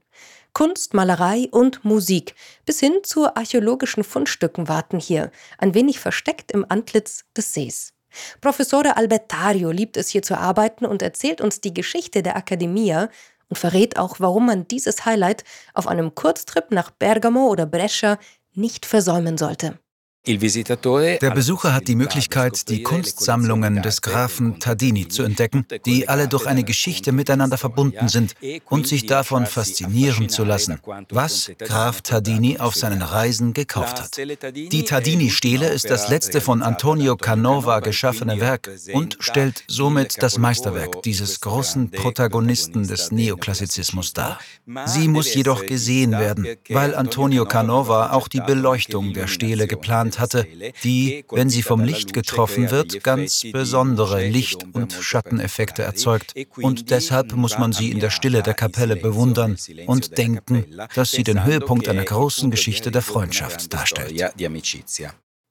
Kunst, 0.58 0.96
Malerei 0.96 1.50
und 1.52 1.86
Musik 1.86 2.34
bis 2.65 2.80
hin 2.80 3.02
zu 3.04 3.28
archäologischen 3.36 4.04
Fundstücken 4.04 4.67
warten 4.67 4.98
hier, 4.98 5.30
ein 5.60 5.76
wenig 5.76 6.00
versteckt 6.00 6.52
im 6.52 6.65
Antlitz 6.67 7.26
des 7.38 7.54
Sees. 7.54 7.93
Professore 8.41 8.98
Albertario 8.98 9.70
liebt 9.70 9.98
es 9.98 10.10
hier 10.10 10.24
zu 10.24 10.36
arbeiten 10.36 10.88
und 10.88 11.04
erzählt 11.04 11.41
uns 11.41 11.62
die 11.62 11.76
Geschichte 11.76 12.24
der 12.24 12.36
Accademia 12.36 13.10
und 13.50 13.58
verrät 13.60 14.00
auch, 14.00 14.20
warum 14.20 14.48
man 14.48 14.67
dieses 14.67 15.06
Highlight 15.06 15.43
auf 15.76 15.86
einem 15.86 16.15
Kurztrip 16.15 16.72
nach 16.72 16.89
Bergamo 16.89 17.50
oder 17.50 17.67
Brescia 17.67 18.17
nicht 18.56 18.88
versäumen 18.88 19.38
sollte. 19.38 19.78
Der 20.27 21.31
Besucher 21.31 21.73
hat 21.73 21.87
die 21.87 21.95
Möglichkeit, 21.95 22.67
die 22.67 22.83
Kunstsammlungen 22.83 23.81
des 23.81 24.01
Grafen 24.01 24.59
Tardini 24.59 25.07
zu 25.07 25.23
entdecken, 25.23 25.65
die 25.85 26.09
alle 26.09 26.27
durch 26.27 26.45
eine 26.47 26.65
Geschichte 26.65 27.13
miteinander 27.13 27.57
verbunden 27.57 28.09
sind 28.09 28.35
und 28.69 28.87
sich 28.87 29.05
davon 29.05 29.45
faszinieren 29.45 30.27
zu 30.27 30.43
lassen, 30.43 30.79
was 31.09 31.51
Graf 31.59 32.01
Tardini 32.01 32.57
auf 32.57 32.75
seinen 32.75 33.01
Reisen 33.01 33.53
gekauft 33.53 34.01
hat. 34.01 34.17
Die 34.17 34.83
Tardini-Stele 34.83 35.69
ist 35.69 35.89
das 35.89 36.09
letzte 36.09 36.41
von 36.41 36.61
Antonio 36.61 37.15
Canova 37.15 37.79
geschaffene 37.79 38.41
Werk 38.41 38.69
und 38.91 39.15
stellt 39.21 39.63
somit 39.67 40.21
das 40.21 40.37
Meisterwerk 40.37 41.03
dieses 41.03 41.39
großen 41.39 41.89
Protagonisten 41.91 42.85
des 42.85 43.11
Neoklassizismus 43.11 44.11
dar. 44.11 44.39
Sie 44.85 45.07
muss 45.07 45.33
jedoch 45.33 45.65
gesehen 45.65 46.11
werden, 46.11 46.47
weil 46.69 46.95
Antonio 46.95 47.45
Canova 47.45 48.11
auch 48.11 48.27
die 48.27 48.41
Beleuchtung 48.41 49.13
der 49.13 49.27
Stele 49.27 49.67
geplant 49.67 50.16
hatte, 50.19 50.47
die, 50.84 51.25
wenn 51.32 51.49
sie 51.49 51.62
vom 51.62 51.84
Licht 51.84 52.13
getroffen 52.13 52.71
wird, 52.71 53.03
ganz 53.03 53.43
besondere 53.51 54.27
Licht- 54.27 54.65
und 54.73 54.93
Schatteneffekte 54.93 55.84
erzeugt. 55.84 56.34
Und 56.58 56.91
deshalb 56.91 57.34
muss 57.34 57.58
man 57.58 57.73
sie 57.73 57.91
in 57.91 57.99
der 57.99 58.10
Stille 58.10 58.43
der 58.43 58.53
Kapelle 58.53 58.95
bewundern 58.95 59.58
und 59.86 60.17
denken, 60.17 60.65
dass 60.95 61.12
sie 61.12 61.23
den 61.23 61.43
Höhepunkt 61.45 61.88
einer 61.88 62.06
großen 62.06 62.51
Geschichte 62.51 62.91
der 62.91 63.01
Freundschaft 63.01 63.73
darstellt. 63.73 64.21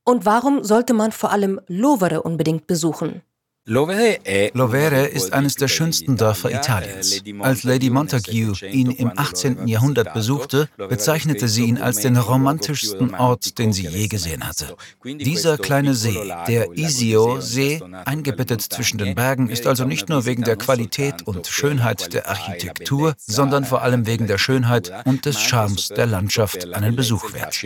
Und 0.05 0.25
warum 0.25 0.63
sollte 0.63 0.95
man 0.95 1.11
vor 1.11 1.33
allem 1.33 1.61
Lovere 1.67 2.23
unbedingt 2.23 2.67
besuchen? 2.67 3.23
Lovere 3.69 5.07
ist 5.07 5.33
eines 5.33 5.57
der 5.57 5.67
schönsten 5.67 6.17
Dörfer 6.17 6.53
Italiens. 6.53 7.21
Als 7.41 7.65
Lady 7.65 7.91
Montague 7.91 8.53
ihn 8.71 8.93
im 8.93 9.11
18. 9.17 9.67
Jahrhundert 9.67 10.15
besuchte, 10.15 10.69
bezeichnete 10.77 11.49
sie 11.49 11.65
ihn 11.65 11.79
als 11.79 11.97
den 11.97 12.17
romantischsten 12.17 13.17
Ort, 13.17 13.59
den 13.59 13.73
sie 13.73 13.89
je 13.89 14.07
gesehen 14.07 14.47
hatte. 14.47 14.77
Dieser 15.05 15.59
kleine 15.59 15.95
See, 15.95 16.33
der 16.47 16.77
Isio-See, 16.77 17.83
eingebettet 18.05 18.63
zwischen 18.63 18.99
den 18.99 19.17
Bergen, 19.17 19.51
ist 19.51 19.67
also 19.67 19.85
nicht 19.85 20.09
nur 20.09 20.27
wegen 20.27 20.45
der 20.45 20.57
Qualität 20.57 21.27
und 21.27 21.49
Schönheit 21.49 22.15
der 22.15 22.29
Architektur, 22.29 23.15
sondern 23.19 23.65
vor 23.65 23.83
allem 23.83 24.07
wegen 24.07 24.29
der 24.29 24.39
Schönheit 24.39 24.93
und 25.07 25.25
des 25.25 25.41
Charmes 25.41 25.89
der 25.89 26.07
Landschaft 26.07 26.73
einen 26.73 26.95
Besuch 26.95 27.33
wert. 27.33 27.61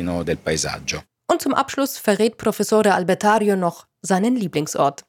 Und 1.30 1.42
zum 1.42 1.52
Abschluss 1.52 1.98
verrät 1.98 2.38
Professore 2.38 2.94
Albertario 2.94 3.54
noch 3.54 3.86
seinen 4.00 4.34
Lieblingsort. 4.34 5.04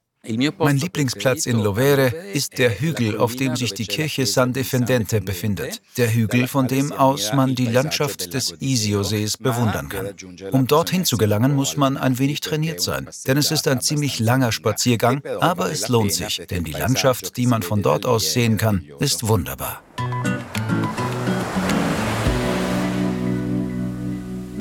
Mein 0.59 0.77
Lieblingsplatz 0.77 1.47
in 1.47 1.59
Lovere 1.59 2.07
ist 2.33 2.59
der 2.59 2.79
Hügel, 2.79 3.17
auf 3.17 3.35
dem 3.35 3.55
sich 3.55 3.73
die 3.73 3.87
Kirche 3.87 4.27
San 4.27 4.53
Defendente 4.53 5.19
befindet. 5.19 5.81
Der 5.97 6.13
Hügel, 6.13 6.47
von 6.47 6.67
dem 6.67 6.91
aus 6.91 7.33
man 7.33 7.55
die 7.55 7.65
Landschaft 7.65 8.35
des 8.35 8.53
Isio-Sees 8.59 9.37
bewundern 9.37 9.89
kann. 9.89 10.13
Um 10.51 10.67
dorthin 10.67 11.05
zu 11.05 11.17
gelangen, 11.17 11.55
muss 11.55 11.75
man 11.75 11.97
ein 11.97 12.19
wenig 12.19 12.39
trainiert 12.41 12.81
sein, 12.81 13.09
denn 13.25 13.37
es 13.37 13.49
ist 13.49 13.67
ein 13.67 13.81
ziemlich 13.81 14.19
langer 14.19 14.51
Spaziergang, 14.51 15.23
aber 15.39 15.71
es 15.71 15.87
lohnt 15.87 16.13
sich, 16.13 16.43
denn 16.49 16.65
die 16.65 16.71
Landschaft, 16.71 17.35
die 17.37 17.47
man 17.47 17.63
von 17.63 17.81
dort 17.81 18.05
aus 18.05 18.33
sehen 18.33 18.57
kann, 18.57 18.85
ist 18.99 19.27
wunderbar. 19.27 19.81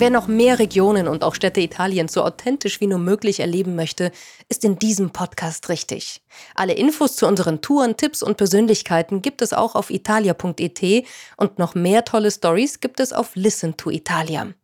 Wer 0.00 0.08
noch 0.08 0.28
mehr 0.28 0.58
Regionen 0.58 1.08
und 1.08 1.22
auch 1.22 1.34
Städte 1.34 1.60
Italiens 1.60 2.14
so 2.14 2.24
authentisch 2.24 2.80
wie 2.80 2.86
nur 2.86 2.98
möglich 2.98 3.40
erleben 3.40 3.76
möchte, 3.76 4.12
ist 4.48 4.64
in 4.64 4.78
diesem 4.78 5.10
Podcast 5.10 5.68
richtig. 5.68 6.22
Alle 6.54 6.72
Infos 6.72 7.16
zu 7.16 7.26
unseren 7.26 7.60
Touren, 7.60 7.98
Tipps 7.98 8.22
und 8.22 8.38
Persönlichkeiten 8.38 9.20
gibt 9.20 9.42
es 9.42 9.52
auch 9.52 9.74
auf 9.74 9.90
italia.et 9.90 11.06
und 11.36 11.58
noch 11.58 11.74
mehr 11.74 12.06
tolle 12.06 12.30
Stories 12.30 12.80
gibt 12.80 12.98
es 12.98 13.12
auf 13.12 13.32
Listen 13.34 13.76
to 13.76 13.90
Italia. 13.90 14.54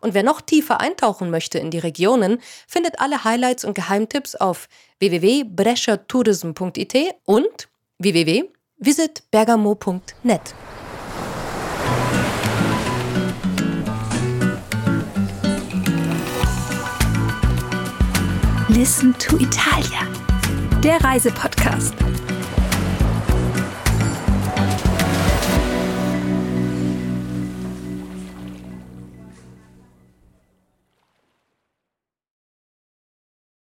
Und 0.00 0.14
wer 0.14 0.24
noch 0.24 0.40
tiefer 0.40 0.80
eintauchen 0.80 1.30
möchte 1.30 1.60
in 1.60 1.70
die 1.70 1.78
Regionen, 1.78 2.40
findet 2.66 2.98
alle 2.98 3.22
Highlights 3.22 3.64
und 3.64 3.74
Geheimtipps 3.74 4.34
auf 4.34 4.66
www.bresciatourism.it 4.98 7.14
und 7.26 7.68
www.visitbergamo.net. 8.00 10.54
Listen 18.80 19.12
to 19.18 19.36
Italia, 19.36 20.08
der 20.82 21.04
Reisepodcast. 21.04 21.92